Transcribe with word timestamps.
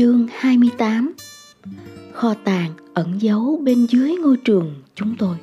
Chương 0.00 0.26
28 0.32 1.14
Kho 2.12 2.34
tàng 2.34 2.72
ẩn 2.94 3.22
giấu 3.22 3.60
bên 3.64 3.86
dưới 3.86 4.16
ngôi 4.16 4.36
trường 4.36 4.74
chúng 4.94 5.16
tôi. 5.18 5.36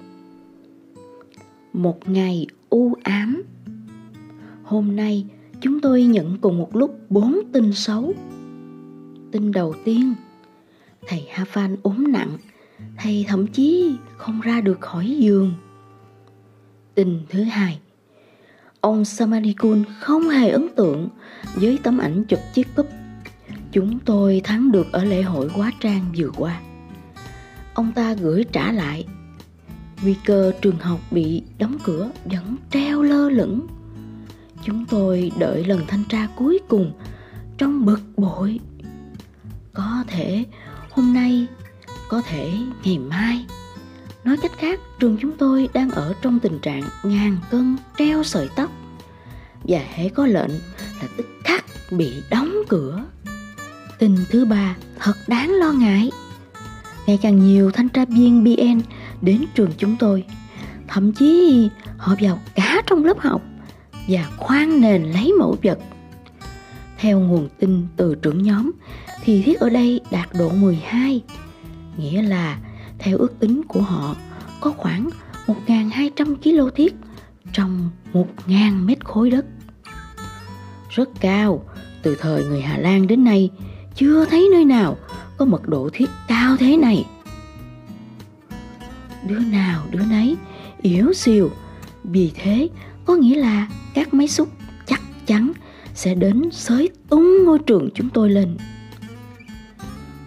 Một 1.73 2.10
ngày 2.10 2.48
u 2.70 2.93
ám. 3.04 3.43
Hôm 4.64 4.96
nay 4.96 5.25
chúng 5.62 5.80
tôi 5.80 6.04
nhận 6.04 6.38
cùng 6.38 6.57
một 6.57 6.75
lúc 6.75 7.00
bốn 7.09 7.39
tin 7.54 7.73
xấu. 7.73 8.14
Tin 9.32 9.52
đầu 9.52 9.75
tiên, 9.86 10.14
Thầy 11.08 11.28
Hafan 11.34 11.76
ốm 11.84 12.12
nặng, 12.12 12.38
Thầy 12.98 13.26
thậm 13.28 13.48
chí 13.48 13.96
không 14.18 14.42
ra 14.42 14.62
được 14.62 14.82
khỏi 14.82 15.16
giường. 15.20 15.54
Tin 16.96 17.20
thứ 17.30 17.44
hai, 17.44 17.80
Ông 18.82 19.05
Samadikun 19.05 19.84
không 20.00 20.30
hề 20.30 20.50
ấn 20.50 20.68
tượng 20.76 21.10
với 21.55 21.80
tấm 21.84 21.98
ảnh 21.98 22.24
chụp 22.24 22.39
chiếc 22.54 22.68
cúp 22.76 22.88
chúng 23.71 23.99
tôi 23.99 24.41
thắng 24.44 24.71
được 24.71 24.91
ở 24.91 25.03
lễ 25.03 25.21
hội 25.21 25.49
quá 25.55 25.71
trang 25.80 26.05
vừa 26.17 26.30
qua. 26.38 26.62
Ông 27.73 27.91
ta 27.91 28.13
gửi 28.13 28.45
trả 28.52 28.71
lại. 28.71 29.05
Nguy 30.03 30.16
cơ 30.25 30.52
trường 30.62 30.80
học 30.80 30.99
bị 31.12 31.44
đóng 31.58 31.77
cửa 31.84 32.11
vẫn 32.25 32.55
treo 32.72 33.02
lơ 33.02 33.30
lửng. 33.30 33.67
Chúng 34.63 34.85
tôi 34.85 35.31
đợi 35.39 35.66
lần 35.66 35.81
thanh 35.88 36.03
tra 36.09 36.27
cuối 36.35 36.59
cùng 36.67 36.94
trong 37.58 37.85
bực 37.85 38.02
bội. 38.17 38.59
Có 39.73 40.03
thể 40.08 40.45
hôm 40.91 41.13
nay, 41.13 41.47
có 42.09 42.22
thể 42.22 42.53
ngày 42.84 42.99
mai. 42.99 43.45
Nói 44.23 44.38
cách 44.41 44.52
khác, 44.58 44.80
trường 44.99 45.17
chúng 45.22 45.38
tôi 45.38 45.70
đang 45.73 45.91
ở 45.91 46.13
trong 46.22 46.39
tình 46.39 46.59
trạng 46.59 46.84
ngàn 47.03 47.38
cân 47.52 47.77
treo 47.97 48.23
sợi 48.23 48.49
tóc. 48.55 48.72
Và 49.63 49.80
hễ 49.94 50.09
có 50.09 50.25
lệnh 50.25 50.52
là 51.02 51.08
tức 51.17 51.27
khắc 51.44 51.66
bị 51.91 52.23
đóng 52.30 52.53
cửa. 52.70 53.05
Tin 54.00 54.16
thứ 54.30 54.46
ba 54.46 54.76
thật 55.00 55.14
đáng 55.28 55.52
lo 55.52 55.72
ngại. 55.72 56.12
Ngày 57.08 57.20
càng 57.22 57.40
nhiều 57.40 57.72
thanh 57.72 57.90
tra 57.90 58.06
viên 58.06 58.44
BN 58.44 58.81
đến 59.22 59.45
trường 59.56 59.72
chúng 59.78 59.95
tôi. 60.00 60.23
Thậm 60.88 61.14
chí 61.14 61.70
họ 61.98 62.16
vào 62.22 62.39
cả 62.56 62.81
trong 62.86 63.06
lớp 63.06 63.20
học 63.20 63.42
và 64.08 64.30
khoan 64.38 64.81
nền 64.81 65.04
lấy 65.04 65.34
mẫu 65.39 65.58
vật. 65.64 65.80
Theo 66.98 67.20
nguồn 67.20 67.50
tin 67.59 67.88
từ 67.95 68.16
trưởng 68.16 68.44
nhóm 68.44 68.72
thì 69.23 69.42
thiết 69.42 69.59
ở 69.59 69.70
đây 69.70 70.02
đạt 70.11 70.30
độ 70.39 70.50
12, 70.50 71.22
nghĩa 71.98 72.22
là 72.22 72.59
theo 73.00 73.17
ước 73.17 73.39
tính 73.39 73.61
của 73.67 73.82
họ 73.82 74.16
có 74.61 74.72
khoảng 74.78 75.09
1.200 75.48 76.36
kg 76.36 76.76
thiết 76.76 76.95
trong 77.54 77.89
1.000 78.14 78.86
mét 78.86 79.06
khối 79.06 79.30
đất. 79.30 79.45
Rất 80.89 81.09
cao, 81.20 81.64
từ 82.02 82.16
thời 82.20 82.44
người 82.44 82.61
Hà 82.61 82.78
Lan 82.78 83.08
đến 83.08 83.23
nay 83.23 83.50
chưa 83.98 84.26
thấy 84.26 84.50
nơi 84.52 84.66
nào 84.66 84.98
có 85.38 85.45
mật 85.45 85.67
độ 85.67 85.90
thiết 85.94 86.09
cao 86.28 86.58
thế 86.58 86.78
này. 86.78 87.06
Đứa 89.28 89.39
nào 89.39 89.84
đứa 89.92 90.06
nấy 90.06 90.38
yếu 90.81 91.14
xìu, 91.14 91.50
vì 92.04 92.31
thế 92.36 92.70
có 93.06 93.16
nghĩa 93.16 93.36
là 93.36 93.67
các 93.94 94.14
máy 94.14 94.28
xúc 94.28 94.50
chắc 94.86 95.02
chắn 95.26 95.52
sẽ 95.94 96.16
đến 96.16 96.52
xới 96.52 96.89
tung 97.09 97.44
ngôi 97.45 97.59
trường 97.59 97.89
chúng 97.95 98.09
tôi 98.09 98.30
lên. 98.30 98.58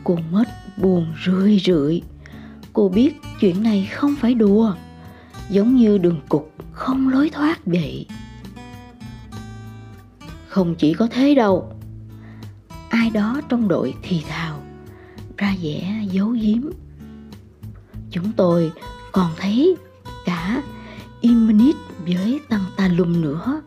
Cô 0.05 0.19
mất 0.31 0.45
buồn 0.77 1.07
rười 1.27 1.59
rượi. 1.65 2.03
Cô 2.73 2.89
biết 2.89 3.15
chuyện 3.41 3.63
này 3.63 3.89
không 3.93 4.15
phải 4.21 4.35
đùa, 4.35 4.75
giống 5.51 5.77
như 5.77 5.99
đường 5.99 6.21
cục 6.29 6.55
không 6.73 7.09
lối 7.09 7.31
thoát 7.31 7.67
vậy. 7.67 8.07
Không 10.49 10.75
chỉ 10.75 10.95
có 10.95 11.09
thế 11.11 11.35
đâu, 11.35 11.73
ai 12.91 13.11
đó 13.11 13.41
trong 13.49 13.69
đội 13.69 13.95
thì 14.03 14.25
thào, 14.29 14.63
ra 15.37 15.55
vẻ 15.63 16.05
giấu 16.11 16.29
giếm. 16.29 16.63
Chúng 18.11 18.33
tôi 18.33 18.73
còn 19.13 19.31
thấy 19.37 19.77
cả 20.25 20.63
Imnit 21.21 21.77
với 22.07 22.41
tăng 22.49 22.65
talum 22.77 23.23
nữa, 23.23 23.63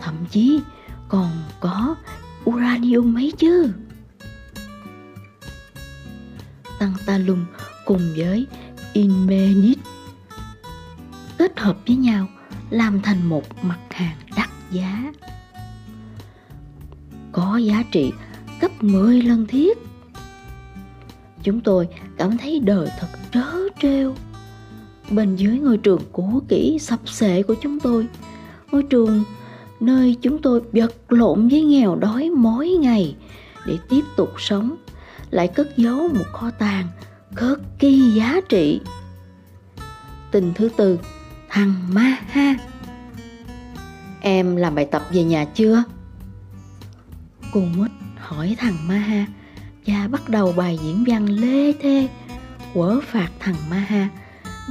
thậm 0.00 0.14
chí 0.30 0.60
còn 1.08 1.30
có 1.60 1.96
uranium 2.50 3.14
mấy 3.14 3.32
chứ. 3.38 3.72
Tăng 6.78 6.94
talum 7.06 7.44
cùng 7.84 8.12
với 8.16 8.46
Inmenit 8.92 9.78
kết 11.38 11.60
hợp 11.60 11.76
với 11.86 11.96
nhau 11.96 12.26
làm 12.70 13.02
thành 13.02 13.26
một 13.26 13.64
mặt 13.64 13.78
hàng 13.90 14.16
đắt 14.36 14.48
giá. 14.70 15.12
Có 17.32 17.56
giá 17.56 17.84
trị 17.92 18.12
gấp 18.60 18.82
10 18.82 19.22
lần 19.22 19.46
thiết. 19.46 19.78
Chúng 21.42 21.60
tôi 21.60 21.88
cảm 22.16 22.38
thấy 22.38 22.60
đời 22.60 22.88
thật 23.00 23.08
trớ 23.32 23.44
trêu. 23.82 24.14
Bên 25.10 25.36
dưới 25.36 25.58
ngôi 25.58 25.78
trường 25.78 26.00
cũ 26.12 26.42
kỹ 26.48 26.78
sập 26.80 27.08
sệ 27.08 27.42
của 27.42 27.54
chúng 27.62 27.80
tôi, 27.80 28.06
ngôi 28.72 28.82
trường 28.82 29.24
nơi 29.80 30.16
chúng 30.22 30.42
tôi 30.42 30.60
vật 30.72 30.94
lộn 31.08 31.48
với 31.48 31.62
nghèo 31.62 31.96
đói 31.96 32.30
mỗi 32.30 32.68
ngày 32.68 33.16
để 33.66 33.78
tiếp 33.88 34.02
tục 34.16 34.30
sống, 34.38 34.76
lại 35.30 35.48
cất 35.48 35.76
giấu 35.76 36.08
một 36.08 36.24
kho 36.32 36.50
tàng 36.50 36.86
cực 37.36 37.60
kỳ 37.78 38.10
giá 38.10 38.40
trị. 38.48 38.80
Tình 40.30 40.52
thứ 40.54 40.68
tư, 40.76 40.98
thằng 41.48 41.74
Ma 41.92 42.16
Ha. 42.28 42.54
Em 44.20 44.56
làm 44.56 44.74
bài 44.74 44.84
tập 44.84 45.02
về 45.12 45.24
nhà 45.24 45.44
chưa? 45.44 45.82
Cô 47.52 47.60
mít 47.60 47.90
hỏi 48.30 48.56
thằng 48.58 48.88
Maha 48.88 49.26
và 49.86 50.08
bắt 50.08 50.28
đầu 50.28 50.52
bài 50.56 50.78
diễn 50.82 51.04
văn 51.06 51.28
lê 51.28 51.72
thê, 51.72 52.08
quở 52.74 53.00
phạt 53.00 53.30
thằng 53.38 53.54
Maha 53.70 54.08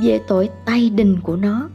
về 0.02 0.22
tội 0.28 0.50
tay 0.66 0.90
đình 0.90 1.20
của 1.24 1.36
nó. 1.36 1.70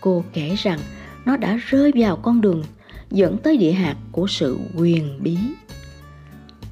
Cô 0.00 0.24
kể 0.32 0.54
rằng 0.54 0.78
nó 1.24 1.36
đã 1.36 1.56
rơi 1.56 1.92
vào 1.94 2.16
con 2.16 2.40
đường 2.40 2.64
dẫn 3.10 3.38
tới 3.38 3.56
địa 3.56 3.72
hạt 3.72 3.96
của 4.12 4.26
sự 4.26 4.58
quyền 4.76 5.22
bí. 5.22 5.38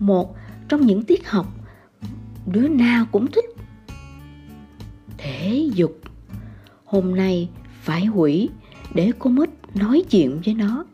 Một 0.00 0.36
trong 0.68 0.86
những 0.86 1.04
tiết 1.04 1.30
học 1.30 1.46
đứa 2.46 2.68
nào 2.68 3.06
cũng 3.12 3.26
thích. 3.26 3.44
Thể 5.18 5.68
dục. 5.74 6.00
Hôm 6.84 7.14
nay 7.14 7.48
phải 7.82 8.04
hủy 8.04 8.48
để 8.94 9.12
cô 9.18 9.30
Mít 9.30 9.50
nói 9.74 10.04
chuyện 10.10 10.40
với 10.44 10.54
nó. 10.54 10.84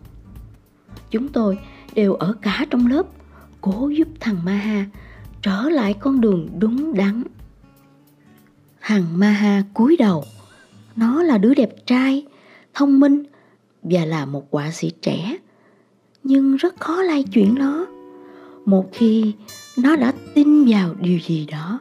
Chúng 1.10 1.28
tôi 1.28 1.58
đều 1.94 2.14
ở 2.14 2.34
cả 2.42 2.66
trong 2.70 2.86
lớp 2.86 3.06
cố 3.60 3.88
giúp 3.88 4.08
thằng 4.20 4.44
Maha 4.44 4.86
trở 5.42 5.68
lại 5.68 5.94
con 6.00 6.20
đường 6.20 6.48
đúng 6.58 6.94
đắn. 6.94 7.22
Thằng 8.80 9.18
Maha 9.18 9.62
cúi 9.74 9.96
đầu, 9.96 10.24
nó 10.96 11.22
là 11.22 11.38
đứa 11.38 11.54
đẹp 11.54 11.86
trai, 11.86 12.26
thông 12.74 13.00
minh 13.00 13.22
và 13.82 14.04
là 14.04 14.26
một 14.26 14.48
họa 14.50 14.70
sĩ 14.70 14.90
trẻ, 15.02 15.36
nhưng 16.22 16.56
rất 16.56 16.80
khó 16.80 17.02
lay 17.02 17.22
chuyển 17.22 17.54
nó 17.54 17.86
một 18.64 18.88
khi 18.92 19.32
nó 19.78 19.96
đã 19.96 20.12
tin 20.34 20.64
vào 20.64 20.94
điều 21.00 21.18
gì 21.18 21.46
đó. 21.46 21.80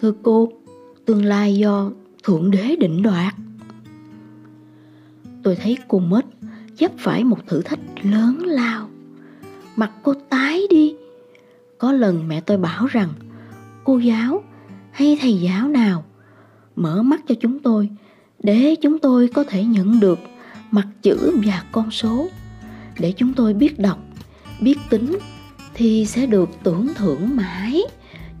Thưa 0.00 0.12
cô, 0.22 0.52
tương 1.04 1.24
lai 1.24 1.54
do 1.56 1.90
Thượng 2.22 2.50
Đế 2.50 2.76
định 2.76 3.02
đoạt. 3.02 3.34
Tôi 5.42 5.56
thấy 5.56 5.78
cô 5.88 5.98
mất 5.98 6.26
vấp 6.80 6.92
phải 6.98 7.24
một 7.24 7.46
thử 7.46 7.62
thách 7.62 7.80
lớn 8.02 8.38
lao. 8.46 8.88
Mặt 9.76 9.90
cô 10.02 10.14
tái 10.28 10.60
đi. 10.70 10.94
Có 11.78 11.92
lần 11.92 12.28
mẹ 12.28 12.40
tôi 12.40 12.56
bảo 12.56 12.86
rằng 12.86 13.08
cô 13.84 13.98
giáo 13.98 14.42
hay 14.92 15.18
thầy 15.20 15.40
giáo 15.40 15.68
nào 15.68 16.04
mở 16.76 17.02
mắt 17.02 17.20
cho 17.28 17.34
chúng 17.40 17.58
tôi 17.58 17.88
để 18.42 18.74
chúng 18.82 18.98
tôi 18.98 19.28
có 19.28 19.44
thể 19.44 19.64
nhận 19.64 20.00
được 20.00 20.18
mặt 20.70 20.86
chữ 21.02 21.40
và 21.46 21.64
con 21.72 21.90
số 21.90 22.28
để 22.98 23.12
chúng 23.16 23.34
tôi 23.34 23.54
biết 23.54 23.78
đọc, 23.78 23.98
biết 24.60 24.78
tính 24.90 25.18
thì 25.74 26.06
sẽ 26.06 26.26
được 26.26 26.48
tưởng 26.62 26.88
thưởng 26.94 27.36
mãi 27.36 27.82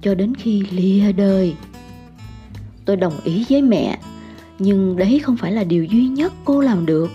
cho 0.02 0.14
đến 0.14 0.34
khi 0.34 0.62
lìa 0.70 1.12
đời. 1.12 1.54
Tôi 2.84 2.96
đồng 2.96 3.20
ý 3.24 3.44
với 3.50 3.62
mẹ, 3.62 3.98
nhưng 4.58 4.96
đấy 4.96 5.18
không 5.18 5.36
phải 5.36 5.52
là 5.52 5.64
điều 5.64 5.84
duy 5.84 6.08
nhất 6.08 6.32
cô 6.44 6.60
làm 6.60 6.86
được 6.86 7.10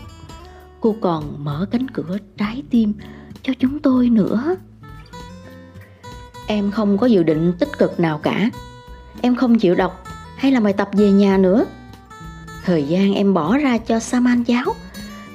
cô 0.85 0.95
còn 1.01 1.43
mở 1.43 1.65
cánh 1.71 1.89
cửa 1.89 2.17
trái 2.37 2.63
tim 2.69 2.93
cho 3.43 3.53
chúng 3.59 3.79
tôi 3.79 4.09
nữa. 4.09 4.55
Em 6.47 6.71
không 6.71 6.97
có 6.97 7.07
dự 7.07 7.23
định 7.23 7.53
tích 7.59 7.69
cực 7.77 7.99
nào 7.99 8.17
cả. 8.17 8.49
Em 9.21 9.35
không 9.35 9.59
chịu 9.59 9.75
đọc 9.75 10.03
hay 10.37 10.51
làm 10.51 10.63
bài 10.63 10.73
tập 10.73 10.89
về 10.93 11.11
nhà 11.11 11.37
nữa. 11.37 11.65
Thời 12.65 12.83
gian 12.83 13.13
em 13.13 13.33
bỏ 13.33 13.57
ra 13.57 13.77
cho 13.77 13.99
saman 13.99 14.43
giáo 14.43 14.75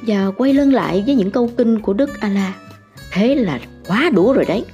và 0.07 0.31
quay 0.37 0.55
lưng 0.55 0.73
lại 0.73 1.03
với 1.07 1.15
những 1.15 1.31
câu 1.31 1.51
kinh 1.57 1.81
của 1.81 1.93
đức 1.93 2.21
ala. 2.21 2.55
Thế 3.13 3.35
là 3.35 3.61
quá 3.89 4.11
đủ 4.15 4.33
rồi 4.33 4.45
đấy. 4.45 4.65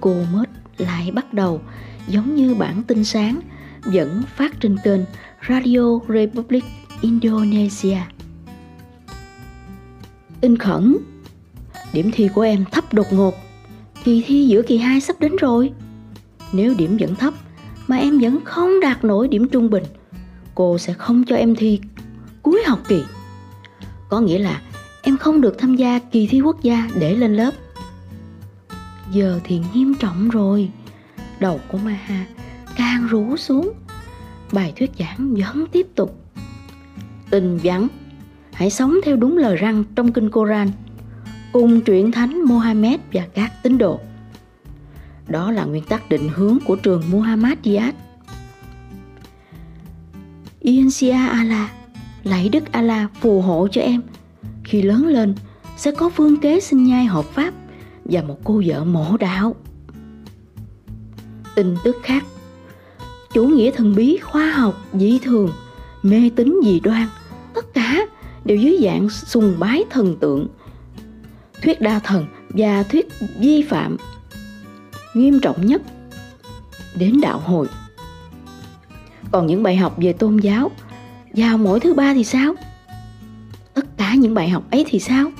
Cô 0.00 0.14
mết 0.32 0.48
lại 0.78 1.10
bắt 1.10 1.34
đầu 1.34 1.60
giống 2.08 2.34
như 2.34 2.54
bản 2.54 2.82
tin 2.82 3.04
sáng 3.04 3.40
vẫn 3.84 4.22
phát 4.36 4.60
trên 4.60 4.76
kênh 4.84 5.00
Radio 5.48 6.00
Republic 6.08 6.64
Indonesia 7.00 7.98
in 10.40 10.58
khẩn 10.58 10.96
điểm 11.92 12.10
thi 12.12 12.28
của 12.34 12.42
em 12.42 12.64
thấp 12.72 12.94
đột 12.94 13.06
ngột 13.12 13.34
Kỳ 14.06 14.22
thi 14.26 14.46
giữa 14.46 14.62
kỳ 14.62 14.78
2 14.78 15.00
sắp 15.00 15.20
đến 15.20 15.36
rồi. 15.36 15.72
Nếu 16.52 16.74
điểm 16.78 16.96
vẫn 17.00 17.14
thấp 17.14 17.34
mà 17.86 17.96
em 17.96 18.18
vẫn 18.18 18.38
không 18.44 18.80
đạt 18.80 19.04
nổi 19.04 19.28
điểm 19.28 19.48
trung 19.48 19.70
bình, 19.70 19.84
cô 20.54 20.78
sẽ 20.78 20.92
không 20.92 21.24
cho 21.24 21.36
em 21.36 21.54
thi 21.54 21.80
cuối 22.42 22.62
học 22.66 22.78
kỳ. 22.88 23.02
Có 24.08 24.20
nghĩa 24.20 24.38
là 24.38 24.62
em 25.02 25.16
không 25.16 25.40
được 25.40 25.58
tham 25.58 25.76
gia 25.76 25.98
kỳ 25.98 26.26
thi 26.26 26.40
quốc 26.40 26.62
gia 26.62 26.88
để 27.00 27.14
lên 27.14 27.36
lớp. 27.36 27.50
Giờ 29.12 29.40
thì 29.44 29.60
nghiêm 29.74 29.94
trọng 29.94 30.28
rồi. 30.28 30.70
Đầu 31.40 31.60
của 31.68 31.78
Maha 31.78 32.26
càng 32.76 33.06
rũ 33.06 33.36
xuống. 33.36 33.72
Bài 34.52 34.72
thuyết 34.76 34.90
giảng 34.98 35.34
vẫn 35.34 35.66
tiếp 35.72 35.86
tục. 35.94 36.20
Tình 37.30 37.58
vắng, 37.62 37.88
hãy 38.56 38.70
sống 38.70 38.94
theo 39.04 39.16
đúng 39.16 39.38
lời 39.38 39.56
răng 39.56 39.84
trong 39.94 40.12
kinh 40.12 40.30
Koran 40.30 40.68
cùng 41.52 41.80
truyện 41.80 42.12
thánh 42.12 42.42
Mohammed 42.42 43.00
và 43.12 43.22
các 43.34 43.52
tín 43.62 43.78
đồ. 43.78 44.00
Đó 45.28 45.52
là 45.52 45.64
nguyên 45.64 45.84
tắc 45.84 46.08
định 46.08 46.28
hướng 46.34 46.58
của 46.66 46.76
trường 46.76 47.02
Muhammadiyat. 47.10 47.94
Insia 50.60 51.12
Allah, 51.12 51.70
lạy 52.24 52.48
Đức 52.48 52.72
Allah 52.72 53.10
phù 53.20 53.40
hộ 53.40 53.68
cho 53.70 53.80
em. 53.80 54.02
Khi 54.64 54.82
lớn 54.82 55.06
lên, 55.06 55.34
sẽ 55.76 55.90
có 55.90 56.08
phương 56.08 56.36
kế 56.40 56.60
sinh 56.60 56.84
nhai 56.84 57.04
hợp 57.04 57.24
pháp 57.24 57.54
và 58.04 58.22
một 58.22 58.38
cô 58.44 58.62
vợ 58.66 58.84
mộ 58.84 59.16
đạo. 59.16 59.54
Tin 61.54 61.76
tức 61.84 61.96
khác 62.02 62.24
Chủ 63.32 63.44
nghĩa 63.44 63.70
thần 63.70 63.94
bí, 63.94 64.18
khoa 64.22 64.50
học, 64.50 64.74
dị 64.92 65.18
thường, 65.18 65.50
mê 66.02 66.30
tín 66.36 66.60
dị 66.64 66.80
đoan, 66.80 67.08
tất 67.54 67.74
cả 67.74 68.06
đều 68.46 68.56
dưới 68.56 68.78
dạng 68.82 69.10
sùng 69.10 69.54
bái 69.58 69.84
thần 69.90 70.16
tượng, 70.16 70.48
thuyết 71.62 71.80
đa 71.80 71.98
thần 71.98 72.26
và 72.48 72.82
thuyết 72.82 73.08
vi 73.38 73.62
phạm 73.62 73.96
nghiêm 75.14 75.40
trọng 75.40 75.66
nhất 75.66 75.82
đến 76.94 77.20
đạo 77.20 77.38
hồi. 77.38 77.66
Còn 79.30 79.46
những 79.46 79.62
bài 79.62 79.76
học 79.76 79.96
về 79.96 80.12
tôn 80.12 80.36
giáo 80.36 80.70
vào 81.34 81.58
mỗi 81.58 81.80
thứ 81.80 81.94
ba 81.94 82.14
thì 82.14 82.24
sao? 82.24 82.54
Tất 83.74 83.96
cả 83.96 84.14
những 84.14 84.34
bài 84.34 84.48
học 84.48 84.70
ấy 84.70 84.84
thì 84.88 84.98
sao? 84.98 85.30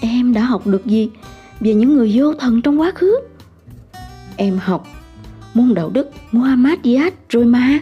Em 0.00 0.32
đã 0.32 0.44
học 0.44 0.66
được 0.66 0.86
gì 0.86 1.10
về 1.60 1.74
những 1.74 1.96
người 1.96 2.12
vô 2.14 2.32
thần 2.32 2.62
trong 2.62 2.80
quá 2.80 2.92
khứ? 2.94 3.20
Em 4.36 4.58
học 4.58 4.86
môn 5.54 5.74
đạo 5.74 5.90
đức 5.90 6.10
Muhammadiyat 6.32 7.14
rồi 7.28 7.44
mà. 7.44 7.78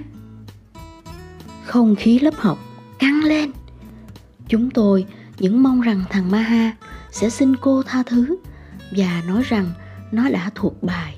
Không 1.64 1.94
khí 1.96 2.18
lớp 2.18 2.34
học 2.36 2.58
căng 2.98 3.24
lên. 3.24 3.50
Chúng 4.48 4.70
tôi 4.70 5.06
những 5.38 5.62
mong 5.62 5.80
rằng 5.80 6.04
thằng 6.10 6.30
Maha 6.30 6.72
sẽ 7.10 7.30
xin 7.30 7.56
cô 7.56 7.82
tha 7.82 8.02
thứ 8.02 8.36
và 8.96 9.22
nói 9.28 9.42
rằng 9.42 9.66
nó 10.12 10.28
đã 10.28 10.50
thuộc 10.54 10.82
bài. 10.82 11.16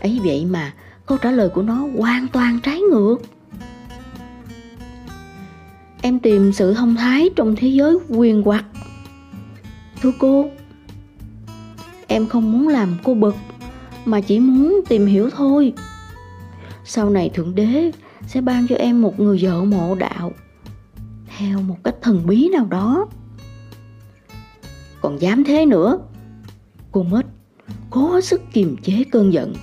Ấy 0.00 0.20
vậy 0.24 0.44
mà 0.44 0.72
câu 1.06 1.18
trả 1.18 1.30
lời 1.30 1.48
của 1.48 1.62
nó 1.62 1.88
hoàn 1.98 2.28
toàn 2.28 2.60
trái 2.60 2.80
ngược. 2.80 3.16
Em 6.02 6.18
tìm 6.18 6.52
sự 6.52 6.74
thông 6.74 6.96
thái 6.96 7.30
trong 7.36 7.56
thế 7.56 7.68
giới 7.68 7.98
quyền 8.08 8.42
hoặc. 8.42 8.64
Thưa 10.02 10.12
cô, 10.18 10.50
em 12.06 12.26
không 12.26 12.52
muốn 12.52 12.68
làm 12.68 12.96
cô 13.04 13.14
bực, 13.14 13.36
mà 14.04 14.20
chỉ 14.20 14.40
muốn 14.40 14.80
tìm 14.88 15.06
hiểu 15.06 15.30
thôi. 15.30 15.72
Sau 16.84 17.10
này 17.10 17.30
thượng 17.34 17.54
đế 17.54 17.90
sẽ 18.26 18.40
ban 18.40 18.66
cho 18.68 18.76
em 18.76 19.02
một 19.02 19.20
người 19.20 19.38
vợ 19.42 19.64
mộ 19.64 19.94
đạo 19.94 20.32
theo 21.38 21.62
một 21.62 21.84
cách 21.84 21.94
thần 22.02 22.26
bí 22.26 22.48
nào 22.48 22.66
đó. 22.66 23.06
Còn 25.00 25.20
dám 25.20 25.44
thế 25.44 25.66
nữa, 25.66 25.98
cô 26.92 27.02
mất 27.02 27.22
cố 27.90 28.20
sức 28.20 28.42
kiềm 28.52 28.76
chế 28.82 29.04
cơn 29.12 29.32
giận. 29.32 29.54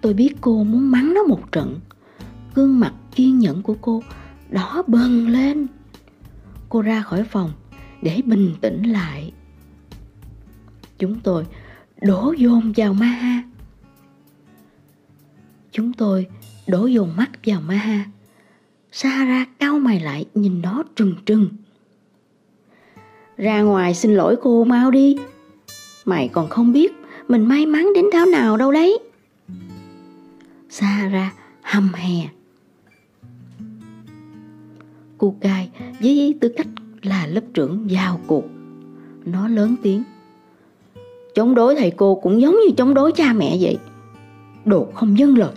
Tôi 0.00 0.14
biết 0.14 0.34
cô 0.40 0.64
muốn 0.64 0.90
mắng 0.90 1.14
nó 1.14 1.22
một 1.22 1.52
trận. 1.52 1.80
Gương 2.54 2.80
mặt 2.80 2.92
kiên 3.14 3.38
nhẫn 3.38 3.62
của 3.62 3.76
cô 3.80 4.02
đỏ 4.50 4.82
bừng 4.86 5.28
lên. 5.28 5.66
Cô 6.68 6.82
ra 6.82 7.02
khỏi 7.02 7.24
phòng 7.24 7.52
để 8.02 8.22
bình 8.24 8.54
tĩnh 8.60 8.82
lại. 8.82 9.32
Chúng 10.98 11.20
tôi 11.20 11.46
đổ 12.02 12.34
dồn 12.38 12.72
vào 12.76 12.94
Maha 12.94 13.42
chúng 15.74 15.92
tôi 15.92 16.26
đổ 16.66 16.86
dồn 16.86 17.16
mắt 17.16 17.30
vào 17.46 17.60
Maha 17.60 18.04
Sahara 18.96 19.46
cau 19.58 19.78
mày 19.78 20.00
lại, 20.00 20.24
nhìn 20.34 20.62
nó 20.62 20.82
trừng 20.96 21.14
trừng. 21.26 21.48
Ra 23.36 23.62
ngoài 23.62 23.94
xin 23.94 24.14
lỗi 24.14 24.36
cô 24.42 24.64
mau 24.64 24.90
đi. 24.90 25.16
Mày 26.04 26.28
còn 26.28 26.48
không 26.48 26.72
biết, 26.72 26.92
mình 27.28 27.48
may 27.48 27.66
mắn 27.66 27.88
đến 27.94 28.04
tháo 28.12 28.26
nào 28.26 28.56
đâu 28.56 28.72
đấy. 28.72 28.98
Sahara 30.70 31.32
hầm 31.62 31.90
hè. 31.94 32.28
Cô 35.18 35.34
cai 35.40 35.70
với 36.00 36.34
tư 36.40 36.48
cách 36.56 36.68
là 37.02 37.26
lớp 37.26 37.44
trưởng 37.54 37.90
giao 37.90 38.20
cuộc. 38.26 38.44
Nó 39.24 39.48
lớn 39.48 39.76
tiếng. 39.82 40.02
Chống 41.34 41.54
đối 41.54 41.76
thầy 41.76 41.90
cô 41.90 42.14
cũng 42.14 42.40
giống 42.40 42.54
như 42.54 42.74
chống 42.76 42.94
đối 42.94 43.12
cha 43.12 43.32
mẹ 43.32 43.56
vậy. 43.60 43.78
Đồ 44.64 44.88
không 44.94 45.18
dân 45.18 45.38
lời 45.38 45.54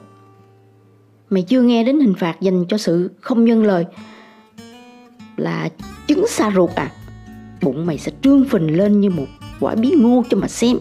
Mày 1.29 1.43
chưa 1.43 1.61
nghe 1.61 1.83
đến 1.83 1.99
hình 1.99 2.13
phạt 2.13 2.41
dành 2.41 2.65
cho 2.69 2.77
sự 2.77 3.11
không 3.21 3.45
nhân 3.45 3.63
lời. 3.63 3.85
Là 5.37 5.69
trứng 6.07 6.25
xa 6.27 6.51
ruột 6.55 6.71
à? 6.75 6.91
Bụng 7.61 7.85
mày 7.85 7.97
sẽ 7.97 8.11
trương 8.21 8.45
phình 8.45 8.77
lên 8.77 9.01
như 9.01 9.09
một 9.09 9.25
quả 9.59 9.75
bí 9.75 9.91
ngô 9.91 10.23
cho 10.29 10.37
mà 10.37 10.47
xem. 10.47 10.77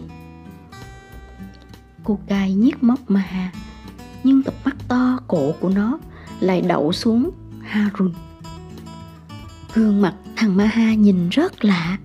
Cô 2.03 2.19
cai 2.27 2.53
nhếch 2.53 2.83
móc 2.83 3.09
ma 3.09 3.51
Nhưng 4.23 4.43
cặp 4.43 4.53
mắt 4.65 4.75
to 4.87 5.19
cổ 5.27 5.53
của 5.59 5.69
nó 5.69 5.99
lại 6.39 6.61
đậu 6.61 6.91
xuống 6.91 7.31
Harun. 7.61 8.13
Gương 9.73 10.01
mặt 10.01 10.13
thằng 10.35 10.57
Maha 10.57 10.93
nhìn 10.93 11.29
rất 11.29 11.65
lạ. 11.65 11.97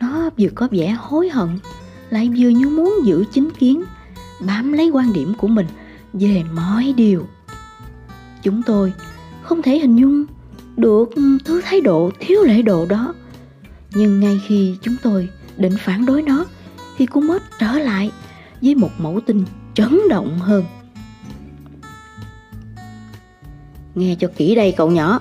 Nó 0.00 0.30
vừa 0.38 0.48
có 0.54 0.68
vẻ 0.70 0.96
hối 0.98 1.28
hận, 1.28 1.48
Lại 2.10 2.30
vừa 2.38 2.48
như 2.48 2.68
muốn 2.68 2.94
giữ 3.04 3.24
chính 3.32 3.50
kiến, 3.50 3.84
Bám 4.46 4.72
lấy 4.72 4.90
quan 4.90 5.12
điểm 5.12 5.34
của 5.38 5.48
mình 5.48 5.66
về 6.12 6.44
mọi 6.54 6.94
điều. 6.96 7.26
Chúng 8.42 8.62
tôi. 8.62 8.92
Không 9.42 9.62
thể 9.62 9.78
hình 9.78 9.96
dung 9.96 10.24
được 10.76 11.10
thứ 11.44 11.60
thái 11.64 11.80
độ 11.80 12.10
thiếu 12.20 12.42
lễ 12.42 12.62
độ 12.62 12.86
đó. 12.86 13.14
Nhưng 13.90 14.20
ngay 14.20 14.40
khi 14.46 14.76
chúng 14.82 14.96
tôi 15.02 15.28
định 15.56 15.76
phản 15.78 16.06
đối 16.06 16.22
nó, 16.22 16.44
Thì 16.98 17.06
cô 17.06 17.20
mất 17.20 17.42
trở 17.58 17.78
lại 17.78 18.10
với 18.62 18.74
một 18.74 18.90
mẫu 18.98 19.20
tin 19.26 19.44
chấn 19.74 19.98
động 20.10 20.38
hơn. 20.38 20.64
Nghe 23.94 24.16
cho 24.20 24.28
kỹ 24.36 24.54
đây 24.54 24.74
cậu 24.76 24.90
nhỏ, 24.90 25.20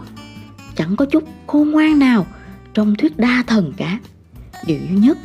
Chẳng 0.75 0.95
có 0.95 1.05
chút 1.05 1.23
khôn 1.47 1.71
ngoan 1.71 1.99
nào 1.99 2.27
trong 2.73 2.95
thuyết 2.95 3.17
đa 3.17 3.43
thần 3.47 3.73
cả. 3.77 3.99
Điều 4.65 4.79
duy 4.89 4.97
nhất 4.97 5.17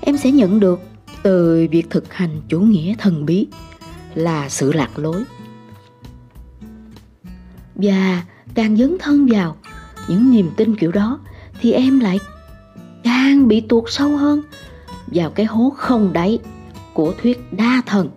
em 0.00 0.16
sẽ 0.16 0.30
nhận 0.30 0.60
được 0.60 0.80
từ 1.22 1.66
việc 1.70 1.90
thực 1.90 2.12
hành 2.12 2.40
chủ 2.48 2.60
nghĩa 2.60 2.94
thần 2.98 3.26
bí 3.26 3.46
là 4.14 4.48
sự 4.48 4.72
lạc 4.72 4.98
lối. 4.98 5.24
Và 7.82 8.22
càng 8.54 8.76
dấn 8.76 8.96
thân 9.00 9.26
vào 9.26 9.56
những 10.08 10.30
niềm 10.30 10.50
tin 10.56 10.76
kiểu 10.76 10.92
đó 10.92 11.20
thì 11.60 11.72
em 11.72 12.00
lại 12.00 12.18
càng 13.04 13.48
bị 13.48 13.60
tuột 13.60 13.84
sâu 13.88 14.16
hơn 14.16 14.42
vào 15.06 15.30
cái 15.30 15.46
hố 15.46 15.72
không 15.76 16.12
đáy 16.12 16.38
của 16.94 17.14
thuyết 17.22 17.52
đa 17.52 17.82
thần. 17.86 18.10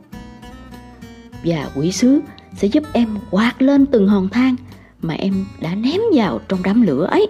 Và 1.45 1.69
quỷ 1.75 1.91
sứ 1.91 2.21
sẽ 2.55 2.67
giúp 2.67 2.83
em 2.93 3.17
quạt 3.31 3.61
lên 3.61 3.85
từng 3.85 4.07
hòn 4.07 4.29
thang 4.29 4.55
mà 5.01 5.13
em 5.13 5.45
đã 5.61 5.75
ném 5.75 6.01
vào 6.13 6.39
trong 6.47 6.63
đám 6.63 6.81
lửa 6.81 7.05
ấy. 7.11 7.27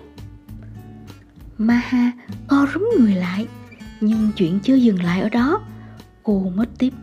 Maha 1.58 2.12
co 2.48 2.68
rúm 2.74 2.90
người 3.00 3.16
lại, 3.16 3.48
nhưng 4.02 4.32
chuyện 4.38 4.60
chưa 4.64 4.76
dừng 4.76 5.04
lại 5.04 5.22
ở 5.22 5.30
đó. 5.30 5.62
Cô 6.24 6.52
mất 6.56 6.70
tiếp. 6.78 6.94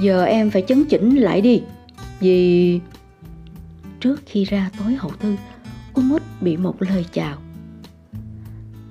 Giờ 0.00 0.24
em 0.24 0.50
phải 0.50 0.64
chấn 0.68 0.84
chỉnh 0.84 1.16
lại 1.16 1.40
đi, 1.40 1.62
vì... 2.20 2.80
Trước 4.00 4.22
khi 4.26 4.44
ra 4.44 4.70
tối 4.78 4.94
hậu 4.94 5.10
thư, 5.10 5.36
cô 5.92 6.02
mất 6.02 6.22
bị 6.40 6.56
một 6.56 6.82
lời 6.82 7.06
chào. 7.12 7.38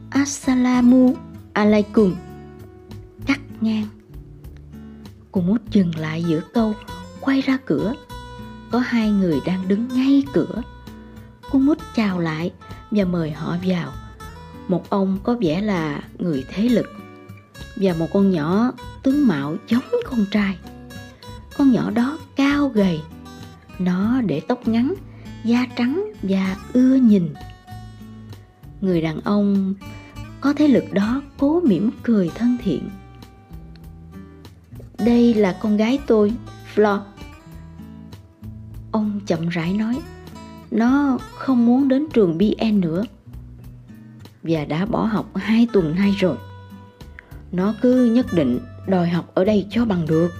Assalamu 0.09 1.15
alaikum. 1.53 2.15
Cắt 3.25 3.39
ngang. 3.61 3.87
Cô 5.31 5.41
mút 5.41 5.57
dừng 5.71 5.95
lại 5.95 6.23
giữa 6.23 6.41
câu 6.53 6.73
Quay 7.21 7.41
ra 7.41 7.57
cửa. 7.65 7.93
Có 8.71 8.79
hai 8.79 9.11
người 9.11 9.39
đang 9.45 9.67
đứng 9.67 9.87
ngay 9.87 10.23
cửa. 10.33 10.61
Cô 11.51 11.59
mút 11.59 11.77
chào 11.95 12.19
lại 12.19 12.51
Và 12.91 13.05
mời 13.05 13.31
họ 13.31 13.57
vào. 13.65 13.91
Một 14.67 14.89
ông 14.89 15.17
có 15.23 15.37
vẻ 15.41 15.61
là 15.61 16.03
người 16.17 16.45
thế 16.49 16.69
lực 16.69 16.87
Và 17.75 17.93
một 17.93 18.07
con 18.13 18.31
nhỏ 18.31 18.71
tướng 19.03 19.27
mạo 19.27 19.55
giống 19.67 19.83
con 20.09 20.25
trai. 20.31 20.57
Con 21.57 21.71
nhỏ 21.71 21.91
đó 21.91 22.17
cao 22.35 22.69
gầy 22.69 23.01
nó 23.79 24.21
để 24.21 24.41
tóc 24.47 24.67
ngắn 24.67 24.93
Da 25.43 25.65
trắng 25.75 26.11
và 26.23 26.55
ưa 26.73 26.95
nhìn 26.95 27.33
Người 28.81 29.01
đàn 29.01 29.21
ông 29.21 29.73
có 30.41 30.53
thế 30.53 30.67
lực 30.67 30.93
đó 30.93 31.21
cố 31.37 31.61
mỉm 31.61 31.91
cười 32.03 32.31
thân 32.35 32.57
thiện 32.63 32.89
Đây 35.05 35.33
là 35.33 35.57
con 35.61 35.77
gái 35.77 35.99
tôi, 36.07 36.33
Flo. 36.75 36.99
Ông 38.91 39.19
chậm 39.25 39.49
rãi 39.49 39.73
nói, 39.73 39.99
nó 40.71 41.17
không 41.35 41.65
muốn 41.65 41.87
đến 41.87 42.07
trường 42.13 42.37
BN 42.37 42.79
nữa. 42.79 43.03
Và 44.43 44.65
đã 44.65 44.85
bỏ 44.85 45.05
học 45.05 45.35
hai 45.35 45.67
tuần 45.73 45.95
nay 45.95 46.15
rồi. 46.19 46.37
Nó 47.51 47.73
cứ 47.81 48.05
nhất 48.05 48.25
định 48.33 48.59
đòi 48.87 49.09
học 49.09 49.31
ở 49.33 49.45
đây 49.45 49.67
cho 49.69 49.85
bằng 49.85 50.05
được. 50.07 50.31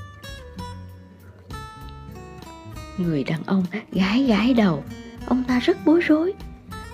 Người 2.97 3.23
đàn 3.23 3.43
ông 3.43 3.63
gái 3.91 4.23
gái 4.23 4.53
đầu, 4.53 4.83
ông 5.25 5.43
ta 5.47 5.59
rất 5.59 5.77
bối 5.85 6.01
rối. 6.01 6.33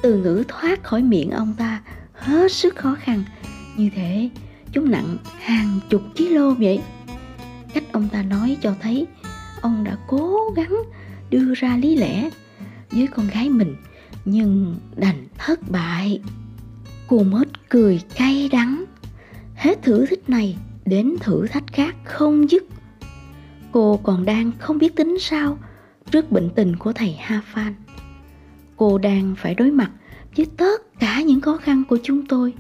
Từ 0.01 0.17
ngữ 0.17 0.43
thoát 0.47 0.83
khỏi 0.83 1.01
miệng 1.01 1.31
ông 1.31 1.53
ta 1.57 1.81
hết 2.13 2.51
sức 2.51 2.75
khó 2.75 2.95
khăn. 2.99 3.23
Như 3.77 3.89
thế, 3.95 4.29
chúng 4.71 4.91
nặng 4.91 5.17
hàng 5.39 5.79
chục 5.89 6.01
kg 6.17 6.55
vậy. 6.59 6.81
Cách 7.73 7.83
ông 7.91 8.09
ta 8.09 8.21
nói 8.23 8.57
cho 8.61 8.75
thấy 8.81 9.07
ông 9.61 9.83
đã 9.83 9.97
cố 10.07 10.39
gắng 10.55 10.77
đưa 11.29 11.53
ra 11.53 11.77
lý 11.77 11.95
lẽ 11.95 12.29
với 12.91 13.07
con 13.07 13.27
gái 13.27 13.49
mình 13.49 13.75
nhưng 14.25 14.75
đành 14.95 15.27
thất 15.37 15.59
bại. 15.71 16.21
Cô 17.07 17.23
mết 17.23 17.69
cười 17.69 18.01
cay 18.15 18.49
đắng. 18.51 18.85
Hết 19.55 19.81
thử 19.81 20.05
thách 20.05 20.29
này 20.29 20.57
đến 20.85 21.15
thử 21.19 21.47
thách 21.47 21.67
khác 21.73 21.95
không 22.03 22.49
dứt. 22.49 22.63
Cô 23.71 23.99
còn 24.03 24.25
đang 24.25 24.51
không 24.59 24.77
biết 24.77 24.95
tính 24.95 25.17
sao 25.19 25.57
trước 26.13 26.31
bệnh 26.31 26.49
tình 26.49 26.75
của 26.75 26.93
thầy 26.93 27.11
Ha 27.11 27.41
Phan. 27.53 27.73
Cô 28.77 28.97
đang 28.97 29.35
phải 29.37 29.55
đối 29.55 29.71
mặt 29.71 29.91
với 30.37 30.45
tất 30.57 30.99
cả 30.99 31.21
những 31.21 31.41
khó 31.41 31.57
khăn 31.57 31.83
của 31.89 31.97
chúng 32.03 32.25
tôi. 32.25 32.53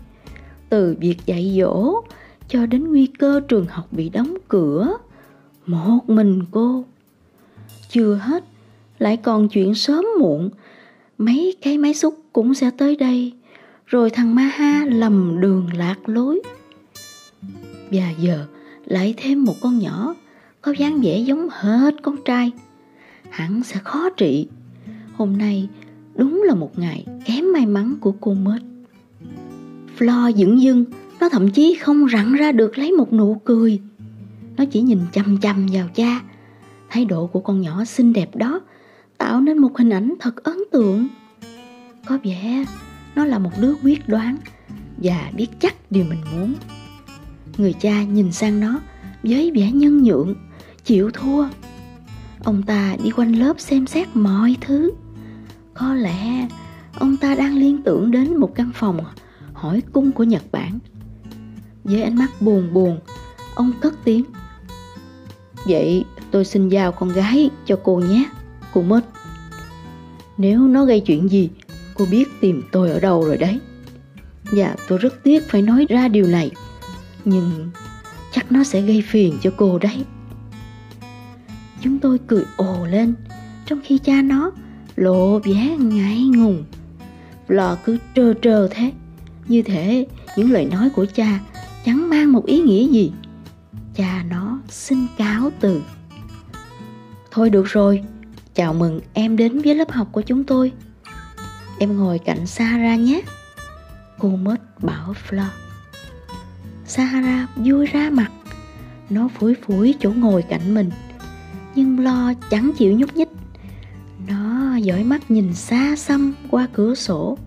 Từ 0.69 0.95
việc 0.99 1.17
dạy 1.25 1.55
dỗ 1.59 2.01
cho 2.47 2.65
đến 2.65 2.83
nguy 2.87 3.05
cơ 3.05 3.41
trường 3.47 3.65
học 3.69 3.87
bị 3.91 4.09
đóng 4.09 4.37
cửa. 4.47 4.97
Một 5.65 5.99
mình 6.09 6.41
cô. 6.51 6.85
Chưa 7.89 8.15
hết, 8.15 8.43
lại 8.99 9.17
còn 9.17 9.49
chuyện 9.49 9.75
sớm 9.75 10.05
muộn. 10.19 10.49
Mấy 11.17 11.55
cái 11.61 11.77
máy 11.77 11.93
xúc 11.93 12.17
cũng 12.33 12.53
sẽ 12.53 12.71
tới 12.77 12.95
đây. 12.95 13.33
Rồi 13.85 14.09
thằng 14.09 14.35
Ma 14.35 14.51
Ha 14.55 14.85
lầm 14.85 15.41
đường 15.41 15.69
lạc 15.77 16.09
lối. 16.09 16.41
Và 17.91 18.11
giờ 18.19 18.45
lại 18.85 19.13
thêm 19.17 19.43
một 19.43 19.55
con 19.61 19.79
nhỏ 19.79 20.15
có 20.61 20.73
dáng 20.77 21.01
vẻ 21.01 21.19
giống 21.19 21.49
hết 21.51 21.95
con 22.01 22.15
trai. 22.25 22.51
Hẳn 23.33 23.63
sẽ 23.63 23.79
khó 23.83 24.09
trị. 24.09 24.47
Hôm 25.15 25.37
nay 25.37 25.69
đúng 26.15 26.43
là 26.45 26.55
một 26.55 26.79
ngày 26.79 27.05
kém 27.25 27.53
may 27.53 27.65
mắn 27.65 27.95
của 28.01 28.11
cô 28.11 28.33
mết. 28.33 28.61
Flo 29.97 30.31
dững 30.31 30.61
dưng, 30.61 30.85
nó 31.19 31.29
thậm 31.29 31.51
chí 31.51 31.77
không 31.81 32.07
rặn 32.09 32.33
ra 32.33 32.51
được 32.51 32.77
lấy 32.77 32.91
một 32.91 33.13
nụ 33.13 33.41
cười. 33.45 33.81
Nó 34.57 34.65
chỉ 34.65 34.81
nhìn 34.81 34.99
chăm 35.13 35.37
chăm 35.37 35.67
vào 35.71 35.87
cha. 35.95 36.21
Thái 36.89 37.05
độ 37.05 37.27
của 37.27 37.39
con 37.39 37.61
nhỏ 37.61 37.85
xinh 37.85 38.13
đẹp 38.13 38.35
đó 38.35 38.61
tạo 39.17 39.41
nên 39.41 39.57
một 39.57 39.77
hình 39.77 39.89
ảnh 39.89 40.13
thật 40.19 40.43
ấn 40.43 40.57
tượng. 40.71 41.07
Có 42.05 42.17
vẻ 42.23 42.65
nó 43.15 43.25
là 43.25 43.39
một 43.39 43.51
đứa 43.61 43.73
quyết 43.83 44.09
đoán 44.09 44.37
và 44.97 45.31
biết 45.35 45.47
chắc 45.59 45.91
điều 45.91 46.05
mình 46.09 46.21
muốn. 46.31 46.53
Người 47.57 47.73
cha 47.73 48.03
nhìn 48.03 48.31
sang 48.31 48.59
nó 48.59 48.79
với 49.23 49.51
vẻ 49.51 49.71
nhân 49.71 50.03
nhượng, 50.03 50.35
chịu 50.83 51.11
thua. 51.13 51.45
Ông 52.43 52.63
ta 52.63 52.95
đi 53.03 53.11
quanh 53.11 53.35
lớp 53.35 53.59
xem 53.59 53.87
xét 53.87 54.07
mọi 54.13 54.55
thứ. 54.61 54.91
Có 55.73 55.93
lẽ 55.93 56.47
ông 56.99 57.17
ta 57.17 57.35
đang 57.35 57.57
liên 57.57 57.83
tưởng 57.83 58.11
đến 58.11 58.37
một 58.37 58.55
căn 58.55 58.71
phòng 58.75 58.99
hỏi 59.53 59.81
cung 59.93 60.11
của 60.11 60.23
Nhật 60.23 60.43
Bản. 60.51 60.79
Với 61.83 62.03
ánh 62.03 62.15
mắt 62.15 62.41
buồn 62.41 62.73
buồn, 62.73 62.99
ông 63.55 63.71
cất 63.81 63.93
tiếng. 64.03 64.23
Vậy 65.65 66.05
tôi 66.31 66.45
xin 66.45 66.69
giao 66.69 66.91
con 66.91 67.09
gái 67.09 67.49
cho 67.65 67.79
cô 67.83 67.99
nhé, 67.99 68.23
cô 68.73 68.81
mất. 68.81 69.01
Nếu 70.37 70.67
nó 70.67 70.85
gây 70.85 70.99
chuyện 70.99 71.29
gì, 71.29 71.49
cô 71.93 72.05
biết 72.11 72.25
tìm 72.41 72.63
tôi 72.71 72.91
ở 72.91 72.99
đâu 72.99 73.25
rồi 73.25 73.37
đấy. 73.37 73.59
Dạ 74.53 74.75
tôi 74.87 74.97
rất 74.97 75.23
tiếc 75.23 75.49
phải 75.49 75.61
nói 75.61 75.85
ra 75.89 76.07
điều 76.07 76.27
này, 76.27 76.51
nhưng 77.25 77.71
chắc 78.31 78.51
nó 78.51 78.63
sẽ 78.63 78.81
gây 78.81 79.03
phiền 79.07 79.37
cho 79.41 79.51
cô 79.57 79.79
đấy. 79.79 80.05
Chúng 81.83 81.99
tôi 81.99 82.19
cười 82.27 82.45
ồ 82.57 82.85
lên, 82.85 83.13
trong 83.65 83.79
khi 83.83 83.97
cha 83.97 84.21
nó 84.21 84.51
lộ 84.95 85.39
vẻ 85.39 85.77
ngại 85.79 86.23
ngùng. 86.23 86.63
Lò 87.47 87.77
cứ 87.85 87.97
trơ 88.15 88.33
trơ 88.41 88.67
thế, 88.71 88.91
như 89.47 89.61
thể 89.61 90.07
những 90.37 90.51
lời 90.51 90.65
nói 90.65 90.89
của 90.89 91.05
cha 91.13 91.39
chẳng 91.85 92.09
mang 92.09 92.31
một 92.31 92.45
ý 92.45 92.61
nghĩa 92.61 92.87
gì. 92.87 93.11
Cha 93.95 94.23
nó 94.29 94.59
xin 94.69 95.07
cáo 95.17 95.51
từ. 95.59 95.81
Thôi 97.31 97.49
được 97.49 97.65
rồi, 97.65 98.03
chào 98.53 98.73
mừng 98.73 99.01
em 99.13 99.37
đến 99.37 99.61
với 99.61 99.75
lớp 99.75 99.91
học 99.91 100.07
của 100.11 100.21
chúng 100.21 100.43
tôi. 100.43 100.71
Em 101.79 101.97
ngồi 101.97 102.19
cạnh 102.19 102.45
Sahara 102.45 102.95
nhé. 102.95 103.21
Cô 104.19 104.29
mất 104.29 104.83
bảo 104.83 105.13
Flo. 105.29 105.45
Sahara 106.85 107.47
vui 107.55 107.85
ra 107.85 108.09
mặt. 108.09 108.31
Nó 109.09 109.27
phủi 109.27 109.55
phủi 109.55 109.95
chỗ 109.99 110.11
ngồi 110.11 110.41
cạnh 110.41 110.73
mình. 110.73 110.89
Nhưng 111.75 111.99
lo 111.99 112.33
chẳng 112.49 112.71
chịu 112.77 112.97
nhúc 112.97 113.15
nhích. 113.15 113.29
Nó 114.27 114.75
dõi 114.75 115.03
mắt 115.03 115.31
nhìn 115.31 115.53
xa 115.53 115.95
xăm 115.95 116.33
qua 116.49 116.67
cửa 116.73 116.95
sổ. 116.95 117.37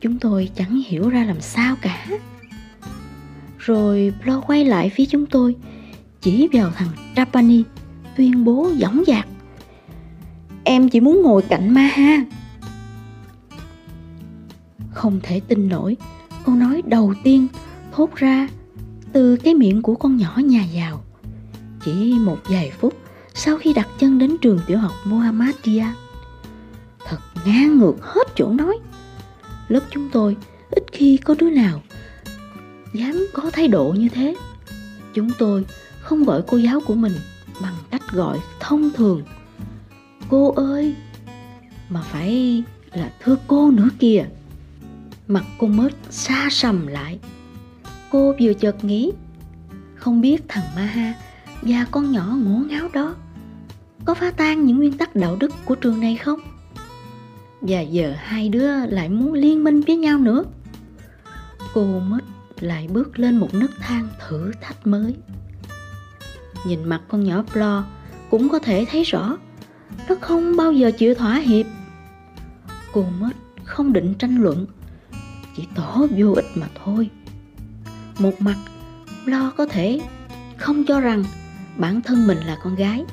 Chúng 0.00 0.18
tôi 0.18 0.50
chẳng 0.54 0.82
hiểu 0.86 1.08
ra 1.08 1.24
làm 1.24 1.40
sao 1.40 1.76
cả. 1.82 2.06
Rồi 3.58 4.12
lo 4.24 4.40
quay 4.40 4.64
lại 4.64 4.90
phía 4.94 5.06
chúng 5.06 5.26
tôi, 5.26 5.56
chỉ 6.20 6.48
vào 6.52 6.70
thằng 6.70 6.88
Trapani, 7.16 7.62
tuyên 8.16 8.44
bố 8.44 8.70
dõng 8.80 9.02
dạc. 9.06 9.26
Em 10.64 10.88
chỉ 10.88 11.00
muốn 11.00 11.22
ngồi 11.22 11.42
cạnh 11.42 11.74
Ma 11.74 11.82
Ha. 11.82 12.24
Không 14.90 15.20
thể 15.22 15.40
tin 15.40 15.68
nổi, 15.68 15.96
câu 16.44 16.54
nói 16.54 16.82
đầu 16.86 17.14
tiên 17.24 17.46
thốt 17.92 18.14
ra 18.14 18.48
từ 19.12 19.36
cái 19.36 19.54
miệng 19.54 19.82
của 19.82 19.94
con 19.94 20.16
nhỏ 20.16 20.40
nhà 20.44 20.64
giàu. 20.64 21.04
Chỉ 21.84 22.14
một 22.18 22.38
vài 22.44 22.70
phút 22.70 22.94
sau 23.36 23.56
khi 23.56 23.72
đặt 23.72 23.88
chân 23.98 24.18
đến 24.18 24.36
trường 24.40 24.60
tiểu 24.66 24.78
học 24.78 24.92
Mohammadia, 25.04 25.84
Thật 27.08 27.18
ngang 27.44 27.78
ngược 27.78 27.94
hết 28.00 28.28
chỗ 28.36 28.52
nói. 28.52 28.78
Lớp 29.68 29.80
chúng 29.90 30.08
tôi 30.12 30.36
ít 30.70 30.84
khi 30.92 31.16
có 31.16 31.34
đứa 31.38 31.50
nào 31.50 31.82
dám 32.92 33.26
có 33.32 33.50
thái 33.52 33.68
độ 33.68 33.94
như 33.98 34.08
thế. 34.08 34.36
Chúng 35.14 35.30
tôi 35.38 35.66
không 36.00 36.24
gọi 36.24 36.42
cô 36.46 36.56
giáo 36.56 36.80
của 36.86 36.94
mình 36.94 37.12
bằng 37.62 37.74
cách 37.90 38.02
gọi 38.12 38.38
thông 38.60 38.90
thường. 38.90 39.22
Cô 40.28 40.52
ơi! 40.52 40.94
Mà 41.88 42.02
phải 42.02 42.62
là 42.92 43.12
thưa 43.22 43.36
cô 43.46 43.70
nữa 43.70 43.88
kìa. 43.98 44.26
Mặt 45.28 45.44
cô 45.58 45.66
mớt 45.66 45.92
xa 46.10 46.48
sầm 46.50 46.86
lại. 46.86 47.18
Cô 48.10 48.34
vừa 48.40 48.54
chợt 48.54 48.84
nghĩ 48.84 49.12
không 49.94 50.20
biết 50.20 50.42
thằng 50.48 50.64
Maha 50.76 51.14
và 51.62 51.86
con 51.90 52.12
nhỏ 52.12 52.36
ngố 52.44 52.58
ngáo 52.68 52.88
đó 52.92 53.14
có 54.06 54.14
phá 54.14 54.30
tan 54.30 54.64
những 54.64 54.76
nguyên 54.76 54.98
tắc 54.98 55.16
đạo 55.16 55.36
đức 55.40 55.52
của 55.64 55.74
trường 55.74 56.00
này 56.00 56.16
không? 56.16 56.40
Và 57.60 57.80
giờ 57.80 58.14
hai 58.18 58.48
đứa 58.48 58.86
lại 58.86 59.08
muốn 59.08 59.32
liên 59.32 59.64
minh 59.64 59.80
với 59.80 59.96
nhau 59.96 60.18
nữa. 60.18 60.44
Cô 61.74 62.00
mất 62.00 62.20
lại 62.60 62.88
bước 62.92 63.18
lên 63.18 63.36
một 63.36 63.54
nấc 63.54 63.70
thang 63.80 64.08
thử 64.28 64.52
thách 64.60 64.86
mới. 64.86 65.14
Nhìn 66.66 66.84
mặt 66.84 67.00
con 67.08 67.24
nhỏ 67.24 67.44
Flo 67.52 67.82
cũng 68.30 68.48
có 68.48 68.58
thể 68.58 68.86
thấy 68.90 69.02
rõ 69.02 69.36
nó 70.08 70.14
không 70.20 70.56
bao 70.56 70.72
giờ 70.72 70.90
chịu 70.98 71.14
thỏa 71.14 71.38
hiệp. 71.38 71.66
Cô 72.92 73.04
mất 73.20 73.32
không 73.64 73.92
định 73.92 74.14
tranh 74.14 74.42
luận, 74.42 74.66
chỉ 75.56 75.64
tỏ 75.74 76.02
vô 76.16 76.32
ích 76.32 76.46
mà 76.54 76.66
thôi. 76.84 77.10
Một 78.18 78.40
mặt, 78.40 78.56
Flo 79.24 79.50
có 79.56 79.66
thể 79.66 80.00
không 80.56 80.84
cho 80.84 81.00
rằng 81.00 81.24
bản 81.76 82.00
thân 82.02 82.26
mình 82.26 82.38
là 82.38 82.58
con 82.62 82.74
gái. 82.74 83.04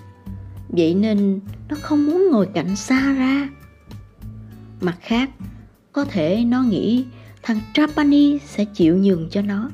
Vậy 0.69 0.95
nên 0.95 1.39
nó 1.69 1.75
không 1.81 2.05
muốn 2.05 2.31
ngồi 2.31 2.47
cạnh 2.53 2.75
xa 2.75 3.13
ra. 3.13 3.49
Mặt 4.81 4.97
khác, 5.01 5.29
có 5.91 6.05
thể 6.05 6.43
nó 6.45 6.63
nghĩ 6.63 7.05
thằng 7.43 7.59
Trapani 7.73 8.39
sẽ 8.39 8.65
chịu 8.65 8.97
nhường 8.97 9.29
cho 9.29 9.41
nó 9.41 9.69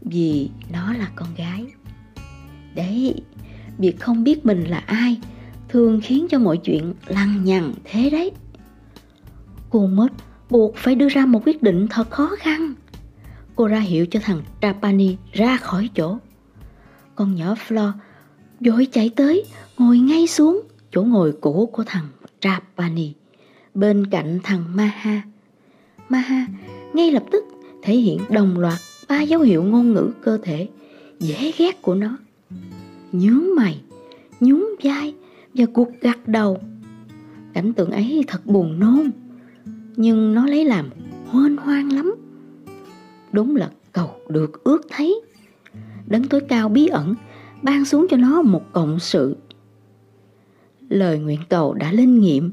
vì 0.00 0.50
nó 0.72 0.92
là 0.92 1.10
con 1.16 1.28
gái. 1.36 1.66
Đấy, 2.74 3.14
việc 3.78 4.00
không 4.00 4.24
biết 4.24 4.46
mình 4.46 4.64
là 4.64 4.78
ai 4.78 5.20
thường 5.68 6.00
khiến 6.02 6.26
cho 6.30 6.38
mọi 6.38 6.56
chuyện 6.56 6.94
lằng 7.06 7.44
nhằng 7.44 7.74
thế 7.84 8.10
đấy. 8.10 8.30
Cô 9.70 9.86
mất 9.86 10.08
buộc 10.50 10.76
phải 10.76 10.94
đưa 10.94 11.08
ra 11.08 11.26
một 11.26 11.42
quyết 11.46 11.62
định 11.62 11.86
thật 11.90 12.10
khó 12.10 12.30
khăn. 12.38 12.74
Cô 13.56 13.66
ra 13.66 13.80
hiệu 13.80 14.06
cho 14.10 14.20
thằng 14.22 14.42
Trapani 14.60 15.16
ra 15.32 15.56
khỏi 15.56 15.90
chỗ. 15.94 16.18
Con 17.14 17.34
nhỏ 17.34 17.54
Flo 17.68 17.92
vội 18.60 18.86
chạy 18.92 19.10
tới, 19.16 19.44
ngồi 19.78 19.98
ngay 19.98 20.26
xuống 20.26 20.60
chỗ 20.90 21.02
ngồi 21.02 21.32
cũ 21.40 21.70
của 21.72 21.84
thằng 21.86 22.06
Trapani, 22.40 23.12
bên 23.74 24.06
cạnh 24.06 24.40
thằng 24.42 24.64
Maha. 24.74 25.22
Maha 26.08 26.46
ngay 26.94 27.10
lập 27.10 27.24
tức 27.30 27.44
thể 27.82 27.94
hiện 27.94 28.20
đồng 28.30 28.58
loạt 28.58 28.78
ba 29.08 29.20
dấu 29.20 29.40
hiệu 29.40 29.62
ngôn 29.62 29.92
ngữ 29.92 30.10
cơ 30.22 30.38
thể 30.42 30.68
dễ 31.18 31.52
ghét 31.58 31.82
của 31.82 31.94
nó. 31.94 32.16
nhướng 33.12 33.44
mày, 33.56 33.80
nhún 34.40 34.64
vai 34.82 35.14
và 35.54 35.66
cuộc 35.72 35.88
gặt 36.00 36.28
đầu. 36.28 36.58
Cảnh 37.54 37.72
tượng 37.72 37.90
ấy 37.90 38.24
thật 38.26 38.46
buồn 38.46 38.78
nôn, 38.78 39.10
nhưng 39.96 40.34
nó 40.34 40.46
lấy 40.46 40.64
làm 40.64 40.90
hoan 41.26 41.56
hoang 41.56 41.92
lắm. 41.92 42.14
Đúng 43.32 43.56
là 43.56 43.70
cầu 43.92 44.10
được 44.28 44.64
ước 44.64 44.86
thấy. 44.90 45.20
Đấng 46.06 46.28
tối 46.28 46.40
cao 46.48 46.68
bí 46.68 46.86
ẩn 46.86 47.14
ban 47.62 47.84
xuống 47.84 48.06
cho 48.10 48.16
nó 48.16 48.42
một 48.42 48.62
cộng 48.72 49.00
sự. 49.00 49.36
Lời 50.88 51.18
nguyện 51.18 51.40
cầu 51.48 51.74
đã 51.74 51.92
linh 51.92 52.20
nghiệm, 52.20 52.52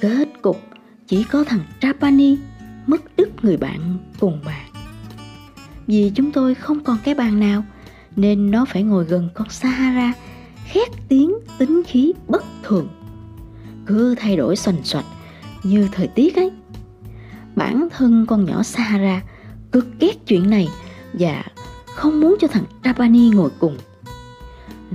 kết 0.00 0.28
cục 0.42 0.60
chỉ 1.06 1.24
có 1.24 1.44
thằng 1.44 1.60
Trapani 1.80 2.36
mất 2.86 3.16
đứt 3.16 3.44
người 3.44 3.56
bạn 3.56 3.98
cùng 4.20 4.40
bàn. 4.44 4.70
Vì 5.86 6.12
chúng 6.14 6.32
tôi 6.32 6.54
không 6.54 6.84
còn 6.84 6.98
cái 7.04 7.14
bàn 7.14 7.40
nào 7.40 7.64
nên 8.16 8.50
nó 8.50 8.64
phải 8.64 8.82
ngồi 8.82 9.04
gần 9.04 9.28
con 9.34 9.50
Sahara 9.50 10.12
khét 10.64 10.88
tiếng 11.08 11.34
tính 11.58 11.82
khí 11.86 12.12
bất 12.28 12.44
thường 12.62 12.88
cứ 13.86 14.14
thay 14.14 14.36
đổi 14.36 14.56
xoành 14.56 14.84
xoạch 14.84 15.04
như 15.62 15.88
thời 15.92 16.06
tiết 16.06 16.36
ấy 16.36 16.50
bản 17.56 17.88
thân 17.90 18.26
con 18.28 18.44
nhỏ 18.44 18.62
Sahara 18.62 19.22
cực 19.72 19.86
ghét 20.00 20.26
chuyện 20.26 20.50
này 20.50 20.68
và 21.12 21.44
không 21.86 22.20
muốn 22.20 22.36
cho 22.40 22.48
thằng 22.48 22.64
Trapani 22.84 23.30
ngồi 23.30 23.50
cùng 23.58 23.76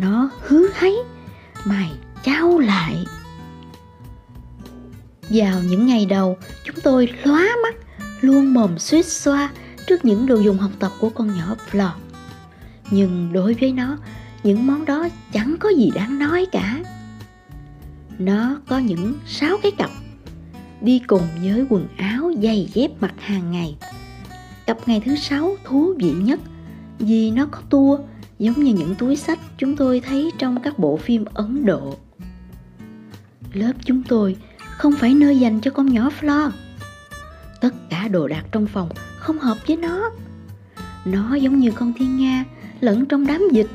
nó 0.02 0.30
hứa 0.42 0.68
háy 0.74 0.94
mày 1.66 1.92
trao 2.24 2.60
lại. 2.60 3.06
Vào 5.30 5.64
những 5.64 5.88
ngày 5.88 6.06
đầu, 6.06 6.38
chúng 6.66 6.76
tôi 6.84 7.10
lóa 7.24 7.48
mắt, 7.64 7.76
luôn 8.22 8.54
mồm 8.54 8.80
suýt 8.80 9.06
xoa 9.06 9.52
trước 9.88 10.06
những 10.06 10.26
đồ 10.26 10.36
dùng 10.36 10.58
học 10.58 10.72
tập 10.80 10.92
của 11.00 11.10
con 11.10 11.38
nhỏ 11.38 11.56
Flor. 11.72 11.92
Nhưng 12.92 13.34
đối 13.34 13.54
với 13.54 13.72
nó, 13.72 13.98
những 14.44 14.68
món 14.68 14.86
đó 14.86 15.08
chẳng 15.32 15.56
có 15.60 15.70
gì 15.70 15.92
đáng 15.96 16.20
nói 16.20 16.46
cả. 16.52 16.80
Nó 18.20 18.62
có 18.68 18.78
những 18.80 19.14
sáu 19.28 19.58
cái 19.64 19.72
cặp, 19.72 19.90
đi 20.82 21.02
cùng 21.08 21.28
với 21.44 21.66
quần 21.70 21.88
áo 21.98 22.32
giày 22.42 22.70
dép 22.74 22.92
mặc 23.02 23.14
hàng 23.18 23.52
ngày. 23.52 23.76
Cặp 24.66 24.78
ngày 24.88 25.02
thứ 25.06 25.16
sáu 25.16 25.56
thú 25.64 25.94
vị 26.00 26.12
nhất, 26.12 26.40
vì 27.00 27.32
nó 27.32 27.46
có 27.52 27.60
tua 27.70 28.00
giống 28.40 28.64
như 28.64 28.74
những 28.74 28.96
túi 28.96 29.16
sách 29.16 29.40
chúng 29.58 29.76
tôi 29.76 30.00
thấy 30.00 30.32
trong 30.38 30.62
các 30.62 30.80
bộ 30.80 30.98
phim 30.98 31.26
ấn 31.34 31.66
độ 31.66 31.96
lớp 33.54 33.74
chúng 33.86 34.04
tôi 34.04 34.36
không 34.78 34.94
phải 34.94 35.14
nơi 35.14 35.40
dành 35.40 35.62
cho 35.62 35.72
con 35.72 35.94
nhỏ 35.94 36.10
Flo. 36.20 36.52
Tất 37.62 37.74
cả 37.90 38.08
đồ 38.08 38.28
đạc 38.28 38.44
trong 38.52 38.68
phòng 38.68 38.90
không 39.18 39.38
hợp 39.40 39.58
với 39.68 39.78
nó. 39.78 40.10
Nó 41.06 41.36
giống 41.36 41.60
như 41.60 41.72
con 41.72 41.94
thiên 41.98 42.18
nga 42.18 42.46
lẫn 42.80 43.06
trong 43.06 43.28
đám 43.28 43.42
dịch. 43.52 43.70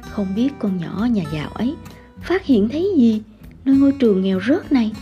Không 0.00 0.34
biết 0.36 0.50
con 0.58 0.76
nhỏ 0.76 1.06
nhà 1.10 1.24
giàu 1.32 1.50
ấy 1.54 1.74
phát 2.22 2.44
hiện 2.44 2.68
thấy 2.68 2.92
gì 2.96 3.22
nơi 3.64 3.76
ngôi 3.76 3.92
trường 3.92 4.22
nghèo 4.22 4.40
rớt 4.40 4.72
này. 4.72 4.92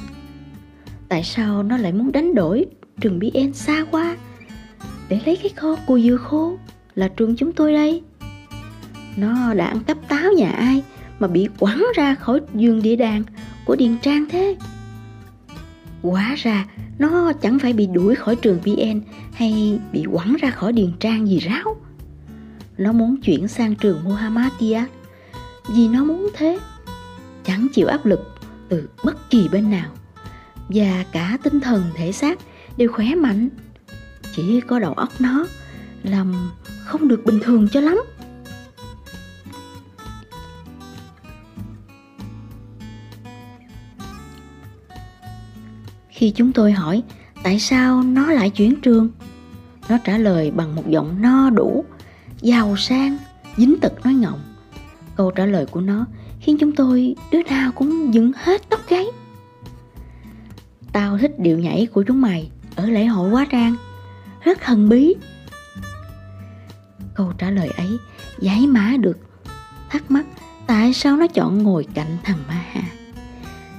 Tại 1.08 1.24
sao 1.24 1.62
nó 1.62 1.76
lại 1.76 1.92
muốn 1.92 2.12
đánh 2.12 2.34
đổi 2.34 2.66
trường 3.00 3.18
BN 3.18 3.52
xa 3.52 3.84
quá 3.90 4.16
để 5.08 5.20
lấy 5.26 5.36
cái 5.36 5.52
kho 5.56 5.76
cùi 5.86 6.02
dừa 6.02 6.16
khô 6.16 6.58
là 6.94 7.08
trường 7.08 7.36
chúng 7.36 7.52
tôi 7.52 7.72
đây. 7.72 8.02
Nó 9.16 9.54
đã 9.54 9.66
ăn 9.66 9.80
cắp 9.80 10.08
táo 10.08 10.32
nhà 10.32 10.50
ai 10.50 10.82
mà 11.18 11.28
bị 11.28 11.48
quẳng 11.58 11.86
ra 11.94 12.14
khỏi 12.14 12.40
giường 12.54 12.82
địa 12.82 12.96
đàng 12.96 13.22
của 13.64 13.76
Điền 13.76 13.98
Trang 14.02 14.26
thế? 14.30 14.56
Quá 16.02 16.34
ra, 16.38 16.66
nó 16.98 17.32
chẳng 17.32 17.58
phải 17.58 17.72
bị 17.72 17.86
đuổi 17.86 18.14
khỏi 18.14 18.36
trường 18.36 18.60
VN 18.60 19.00
hay 19.32 19.80
bị 19.92 20.04
quẳng 20.12 20.36
ra 20.40 20.50
khỏi 20.50 20.72
Điền 20.72 20.92
Trang 21.00 21.28
gì 21.28 21.38
ráo. 21.38 21.76
Nó 22.78 22.92
muốn 22.92 23.16
chuyển 23.16 23.48
sang 23.48 23.74
trường 23.74 24.04
Muhammadiyah 24.04 24.90
vì 25.68 25.88
nó 25.88 26.04
muốn 26.04 26.30
thế. 26.34 26.58
Chẳng 27.44 27.66
chịu 27.74 27.86
áp 27.86 28.06
lực 28.06 28.20
từ 28.68 28.88
bất 29.04 29.30
kỳ 29.30 29.48
bên 29.48 29.70
nào. 29.70 29.90
Và 30.68 31.04
cả 31.12 31.38
tinh 31.42 31.60
thần 31.60 31.84
thể 31.94 32.12
xác 32.12 32.38
đều 32.76 32.92
khỏe 32.92 33.14
mạnh. 33.14 33.48
Chỉ 34.34 34.60
có 34.60 34.78
đầu 34.78 34.92
óc 34.92 35.08
nó 35.18 35.46
làm 36.02 36.50
không 36.84 37.08
được 37.08 37.24
bình 37.24 37.40
thường 37.42 37.68
cho 37.72 37.80
lắm. 37.80 37.98
Khi 46.16 46.30
chúng 46.30 46.52
tôi 46.52 46.72
hỏi 46.72 47.02
tại 47.42 47.58
sao 47.58 48.02
nó 48.02 48.32
lại 48.32 48.50
chuyển 48.50 48.80
trường, 48.80 49.10
nó 49.88 49.98
trả 50.04 50.18
lời 50.18 50.50
bằng 50.50 50.76
một 50.76 50.90
giọng 50.90 51.22
no 51.22 51.50
đủ, 51.50 51.84
giàu 52.40 52.76
sang, 52.76 53.16
dính 53.56 53.76
tật 53.80 54.04
nói 54.04 54.14
ngọng. 54.14 54.40
Câu 55.16 55.30
trả 55.30 55.46
lời 55.46 55.66
của 55.66 55.80
nó 55.80 56.06
khiến 56.40 56.56
chúng 56.60 56.72
tôi 56.72 57.16
đứa 57.32 57.42
nào 57.42 57.72
cũng 57.72 58.14
dựng 58.14 58.32
hết 58.36 58.62
tóc 58.68 58.80
gáy. 58.88 59.06
Tao 60.92 61.18
thích 61.18 61.38
điệu 61.38 61.58
nhảy 61.58 61.86
của 61.86 62.02
chúng 62.02 62.20
mày 62.20 62.50
ở 62.76 62.86
lễ 62.86 63.04
hội 63.04 63.30
quá 63.30 63.46
trang, 63.50 63.76
rất 64.44 64.58
thần 64.60 64.88
bí. 64.88 65.14
Câu 67.14 67.32
trả 67.38 67.50
lời 67.50 67.68
ấy 67.76 67.98
giải 68.40 68.66
mã 68.66 68.92
được 69.00 69.18
thắc 69.90 70.10
mắc 70.10 70.26
tại 70.66 70.92
sao 70.92 71.16
nó 71.16 71.26
chọn 71.26 71.62
ngồi 71.62 71.86
cạnh 71.94 72.16
thằng 72.24 72.38
Ma 72.48 72.64
Ha. 72.72 72.82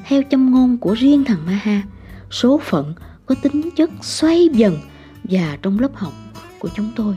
Theo 0.05 0.21
châm 0.29 0.51
ngôn 0.51 0.77
của 0.77 0.93
riêng 0.93 1.23
thằng 1.23 1.45
Ma 1.45 1.59
Ha, 1.63 1.81
số 2.31 2.59
phận 2.63 2.93
có 3.25 3.35
tính 3.41 3.69
chất 3.75 3.89
xoay 4.01 4.49
dần 4.53 4.77
và 5.23 5.57
trong 5.61 5.79
lớp 5.79 5.95
học 5.95 6.13
của 6.59 6.69
chúng 6.75 6.91
tôi. 6.95 7.15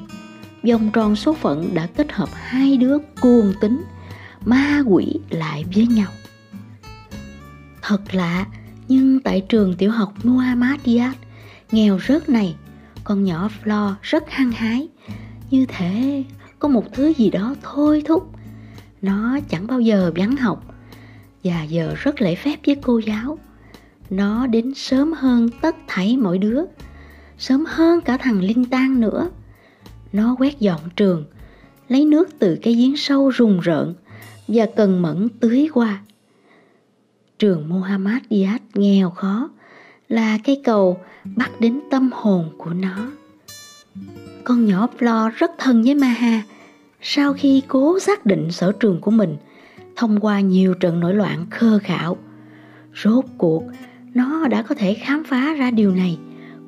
Vòng 0.62 0.90
tròn 0.92 1.16
số 1.16 1.34
phận 1.34 1.74
đã 1.74 1.86
kết 1.86 2.12
hợp 2.12 2.28
hai 2.32 2.76
đứa 2.76 2.98
cuồng 3.20 3.52
tính, 3.60 3.84
ma 4.44 4.82
quỷ 4.86 5.20
lại 5.30 5.64
với 5.74 5.86
nhau. 5.86 6.08
Thật 7.82 8.14
lạ, 8.14 8.46
nhưng 8.88 9.20
tại 9.20 9.40
trường 9.40 9.76
tiểu 9.76 9.90
học 9.90 10.12
Muhammad 10.22 10.80
nghèo 11.72 11.98
rớt 12.08 12.28
này, 12.28 12.56
con 13.04 13.24
nhỏ 13.24 13.50
Flo 13.64 13.94
rất 14.02 14.30
hăng 14.30 14.52
hái. 14.52 14.88
Như 15.50 15.66
thể 15.68 16.24
có 16.58 16.68
một 16.68 16.84
thứ 16.92 17.12
gì 17.16 17.30
đó 17.30 17.54
thôi 17.62 18.02
thúc. 18.06 18.32
Nó 19.02 19.38
chẳng 19.48 19.66
bao 19.66 19.80
giờ 19.80 20.12
vắng 20.16 20.36
học 20.36 20.64
và 21.44 21.62
giờ 21.62 21.94
rất 21.98 22.20
lễ 22.20 22.34
phép 22.34 22.56
với 22.66 22.76
cô 22.82 22.98
giáo 22.98 23.38
nó 24.10 24.46
đến 24.46 24.74
sớm 24.74 25.12
hơn 25.12 25.48
tất 25.60 25.76
thảy 25.86 26.16
mọi 26.16 26.38
đứa, 26.38 26.62
sớm 27.38 27.64
hơn 27.68 28.00
cả 28.00 28.16
thằng 28.16 28.42
linh 28.42 28.64
tang 28.64 29.00
nữa. 29.00 29.30
Nó 30.12 30.36
quét 30.38 30.60
dọn 30.60 30.80
trường, 30.96 31.24
lấy 31.88 32.04
nước 32.04 32.28
từ 32.38 32.58
cái 32.62 32.74
giếng 32.74 32.96
sâu 32.96 33.30
rùng 33.30 33.60
rợn 33.60 33.94
và 34.48 34.66
cần 34.76 35.02
mẫn 35.02 35.28
tưới 35.40 35.68
qua. 35.74 36.00
Trường 37.38 37.68
Muhammad 37.68 38.22
Diaz 38.30 38.58
nghèo 38.74 39.10
khó 39.10 39.50
là 40.08 40.38
cây 40.44 40.60
cầu 40.64 40.98
bắt 41.36 41.50
đến 41.60 41.80
tâm 41.90 42.10
hồn 42.12 42.50
của 42.58 42.70
nó. 42.70 43.10
Con 44.44 44.66
nhỏ 44.66 44.88
Flo 44.98 45.30
rất 45.36 45.50
thân 45.58 45.82
với 45.82 45.94
Maha. 45.94 46.42
Sau 47.02 47.32
khi 47.32 47.62
cố 47.68 47.98
xác 47.98 48.26
định 48.26 48.52
sở 48.52 48.72
trường 48.72 49.00
của 49.00 49.10
mình, 49.10 49.36
thông 49.96 50.20
qua 50.20 50.40
nhiều 50.40 50.74
trận 50.74 51.00
nổi 51.00 51.14
loạn 51.14 51.46
khơ 51.50 51.78
khảo 51.82 52.16
rốt 52.94 53.24
cuộc 53.38 53.62
nó 54.14 54.48
đã 54.48 54.62
có 54.62 54.74
thể 54.74 54.94
khám 54.94 55.24
phá 55.24 55.54
ra 55.54 55.70
điều 55.70 55.92
này 55.92 56.18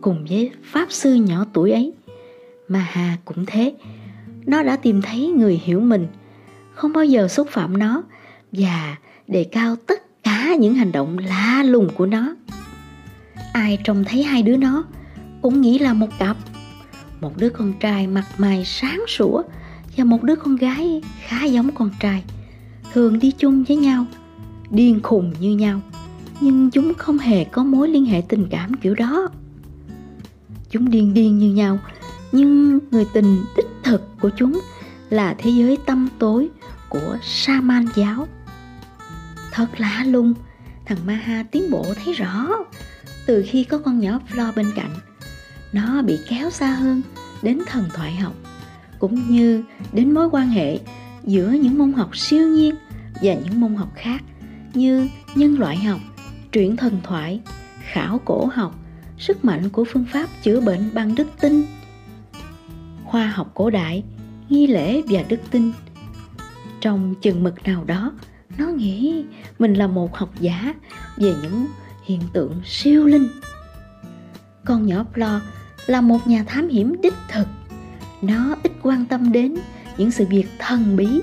cùng 0.01 0.25
với 0.29 0.51
pháp 0.65 0.93
sư 0.93 1.15
nhỏ 1.15 1.47
tuổi 1.53 1.71
ấy. 1.71 1.93
Mà 2.69 2.87
hà 2.91 3.17
cũng 3.25 3.47
thế. 3.47 3.75
Nó 4.47 4.63
đã 4.63 4.77
tìm 4.77 5.03
thấy 5.03 5.29
người 5.29 5.61
hiểu 5.65 5.81
mình, 5.81 6.07
không 6.75 6.93
bao 6.93 7.05
giờ 7.05 7.29
xúc 7.29 7.49
phạm 7.51 7.79
nó 7.79 8.03
và 8.53 8.97
đề 9.29 9.45
cao 9.45 9.77
tất 9.87 10.23
cả 10.23 10.55
những 10.61 10.75
hành 10.75 10.93
động 10.93 11.19
lạ 11.19 11.63
lùng 11.67 11.89
của 11.95 12.07
nó. 12.07 12.35
Ai 13.53 13.79
trông 13.85 14.05
thấy 14.05 14.23
hai 14.23 14.43
đứa 14.43 14.57
nó 14.57 14.85
cũng 15.43 15.61
nghĩ 15.61 15.79
là 15.79 15.93
một 15.93 16.19
cặp. 16.19 16.37
Một 17.21 17.37
đứa 17.37 17.49
con 17.49 17.73
trai 17.81 18.07
mặt 18.07 18.25
mày 18.39 18.65
sáng 18.65 19.01
sủa 19.09 19.43
và 19.97 20.05
một 20.05 20.23
đứa 20.23 20.37
con 20.37 20.57
gái 20.57 21.03
khá 21.21 21.45
giống 21.45 21.71
con 21.75 21.91
trai, 22.01 22.23
thường 22.93 23.19
đi 23.19 23.31
chung 23.39 23.65
với 23.65 23.77
nhau, 23.77 24.07
điên 24.71 25.01
khùng 25.03 25.33
như 25.41 25.57
nhau 25.57 25.81
nhưng 26.43 26.71
chúng 26.71 26.95
không 26.95 27.19
hề 27.19 27.45
có 27.45 27.65
mối 27.65 27.89
liên 27.89 28.05
hệ 28.05 28.23
tình 28.29 28.47
cảm 28.51 28.75
kiểu 28.75 28.95
đó 28.95 29.29
chúng 30.71 30.91
điên 30.91 31.15
điên 31.15 31.39
như 31.39 31.53
nhau 31.53 31.79
nhưng 32.33 32.79
người 32.91 33.07
tình 33.13 33.45
đích 33.57 33.67
thực 33.83 34.03
của 34.21 34.31
chúng 34.37 34.61
là 35.11 35.35
thế 35.39 35.51
giới 35.51 35.79
tâm 35.87 36.09
tối 36.19 36.49
của 36.89 37.19
sa 37.23 37.61
man 37.61 37.87
giáo. 37.95 38.29
Thật 39.53 39.67
lạ 39.77 40.05
lùng, 40.07 40.35
thằng 40.87 40.99
Maha 41.07 41.45
tiến 41.51 41.71
bộ 41.71 41.87
thấy 42.05 42.15
rõ 42.15 42.49
từ 43.27 43.45
khi 43.47 43.65
có 43.65 43.79
con 43.79 44.01
nhỏ 44.01 44.21
Flo 44.31 44.53
bên 44.57 44.67
cạnh. 44.77 44.91
Nó 45.73 46.03
bị 46.03 46.19
kéo 46.29 46.51
xa 46.51 46.71
hơn 46.71 47.03
đến 47.43 47.59
thần 47.67 47.85
thoại 47.95 48.17
học, 48.17 48.35
cũng 48.99 49.29
như 49.29 49.63
đến 49.93 50.15
mối 50.15 50.29
quan 50.33 50.49
hệ 50.49 50.79
giữa 51.25 51.51
những 51.51 51.79
môn 51.79 51.93
học 51.93 52.17
siêu 52.17 52.49
nhiên 52.49 52.75
và 53.23 53.35
những 53.35 53.61
môn 53.61 53.75
học 53.75 53.93
khác 53.95 54.23
như 54.75 55.09
nhân 55.35 55.59
loại 55.59 55.77
học 55.77 56.01
truyện 56.53 56.77
thần 56.77 57.01
thoại, 57.03 57.41
khảo 57.81 58.21
cổ 58.25 58.51
học, 58.55 58.75
sức 59.19 59.45
mạnh 59.45 59.69
của 59.71 59.85
phương 59.85 60.05
pháp 60.13 60.29
chữa 60.43 60.61
bệnh 60.61 60.91
bằng 60.95 61.15
đức 61.15 61.29
tin, 61.41 61.65
khoa 63.05 63.27
học 63.27 63.51
cổ 63.55 63.71
đại, 63.71 64.05
nghi 64.49 64.67
lễ 64.67 65.03
và 65.09 65.23
đức 65.29 65.41
tin, 65.51 65.73
Trong 66.81 67.15
chừng 67.23 67.43
mực 67.43 67.65
nào 67.65 67.85
đó, 67.85 68.13
nó 68.59 68.67
nghĩ 68.67 69.25
mình 69.59 69.75
là 69.75 69.87
một 69.87 70.17
học 70.17 70.31
giả 70.41 70.75
về 71.17 71.35
những 71.43 71.67
hiện 72.05 72.21
tượng 72.33 72.61
siêu 72.65 73.07
linh. 73.07 73.29
Con 74.65 74.87
nhỏ 74.87 75.05
Flo 75.15 75.41
là 75.87 76.01
một 76.01 76.27
nhà 76.27 76.45
thám 76.47 76.69
hiểm 76.69 77.01
đích 77.03 77.15
thực. 77.29 77.47
Nó 78.23 78.57
ít 78.63 78.73
quan 78.83 79.05
tâm 79.07 79.33
đến 79.33 79.55
những 79.99 80.11
sự 80.11 80.27
việc 80.31 80.47
thần 80.59 80.97
bí, 80.97 81.21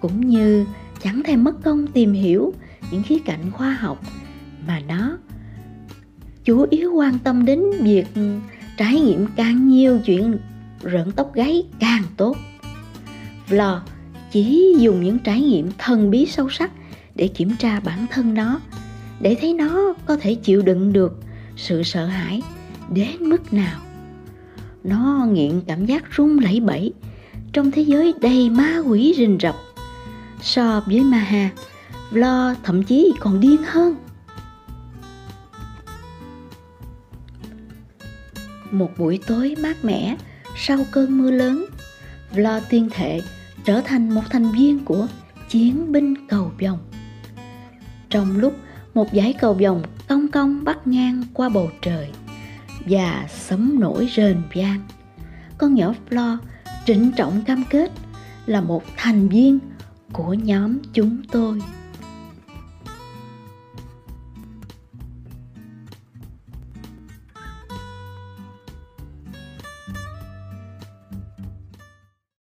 cũng 0.00 0.28
như 0.28 0.66
chẳng 1.02 1.22
thèm 1.24 1.44
mất 1.44 1.62
công 1.62 1.86
tìm 1.86 2.12
hiểu 2.12 2.54
những 2.90 3.02
khía 3.02 3.18
cạnh 3.18 3.50
khoa 3.50 3.72
học 3.72 4.02
mà 4.66 4.80
nó 4.88 5.18
chủ 6.44 6.66
yếu 6.70 6.92
quan 6.92 7.18
tâm 7.18 7.44
đến 7.44 7.64
việc 7.80 8.06
trải 8.76 9.00
nghiệm 9.00 9.26
càng 9.36 9.68
nhiều 9.68 10.00
chuyện 10.04 10.38
rợn 10.82 11.12
tóc 11.12 11.34
gáy 11.34 11.66
càng 11.80 12.02
tốt. 12.16 12.36
Vlog 13.48 13.78
chỉ 14.30 14.74
dùng 14.78 15.04
những 15.04 15.18
trải 15.18 15.40
nghiệm 15.40 15.70
thần 15.78 16.10
bí 16.10 16.26
sâu 16.26 16.48
sắc 16.50 16.70
để 17.14 17.28
kiểm 17.28 17.56
tra 17.56 17.80
bản 17.80 18.06
thân 18.10 18.34
nó, 18.34 18.60
để 19.20 19.36
thấy 19.40 19.54
nó 19.54 19.94
có 20.06 20.16
thể 20.16 20.34
chịu 20.34 20.62
đựng 20.62 20.92
được 20.92 21.20
sự 21.56 21.82
sợ 21.82 22.06
hãi 22.06 22.42
đến 22.94 23.16
mức 23.20 23.52
nào. 23.52 23.80
Nó 24.84 25.26
nghiện 25.32 25.60
cảm 25.66 25.86
giác 25.86 26.10
run 26.10 26.38
lẩy 26.38 26.60
bẩy 26.60 26.92
trong 27.52 27.70
thế 27.70 27.82
giới 27.82 28.14
đầy 28.20 28.50
ma 28.50 28.78
quỷ 28.86 29.14
rình 29.16 29.38
rập. 29.42 29.54
So 30.42 30.80
với 30.86 31.00
Maha, 31.00 31.50
Vlo 32.10 32.54
thậm 32.62 32.82
chí 32.82 33.12
còn 33.20 33.40
điên 33.40 33.56
hơn. 33.66 33.94
Một 38.70 38.98
buổi 38.98 39.20
tối 39.26 39.54
mát 39.62 39.84
mẻ 39.84 40.16
sau 40.56 40.78
cơn 40.90 41.18
mưa 41.18 41.30
lớn, 41.30 41.66
Vlo 42.32 42.60
tuyên 42.60 42.88
thệ 42.90 43.20
trở 43.64 43.80
thành 43.80 44.14
một 44.14 44.22
thành 44.30 44.52
viên 44.52 44.84
của 44.84 45.06
chiến 45.48 45.92
binh 45.92 46.26
cầu 46.28 46.52
vồng. 46.60 46.78
Trong 48.10 48.36
lúc 48.36 48.56
một 48.94 49.08
dải 49.12 49.32
cầu 49.32 49.54
vồng 49.54 49.82
cong 50.08 50.28
cong 50.28 50.64
bắt 50.64 50.86
ngang 50.86 51.22
qua 51.34 51.48
bầu 51.48 51.70
trời 51.82 52.08
và 52.86 53.26
sấm 53.28 53.80
nổi 53.80 54.08
rền 54.16 54.42
vang, 54.54 54.80
con 55.58 55.74
nhỏ 55.74 55.94
Flo 56.10 56.36
trịnh 56.86 57.12
trọng 57.16 57.42
cam 57.42 57.64
kết 57.70 57.90
là 58.46 58.60
một 58.60 58.84
thành 58.96 59.28
viên 59.28 59.58
của 60.12 60.34
nhóm 60.34 60.78
chúng 60.92 61.22
tôi. 61.32 61.62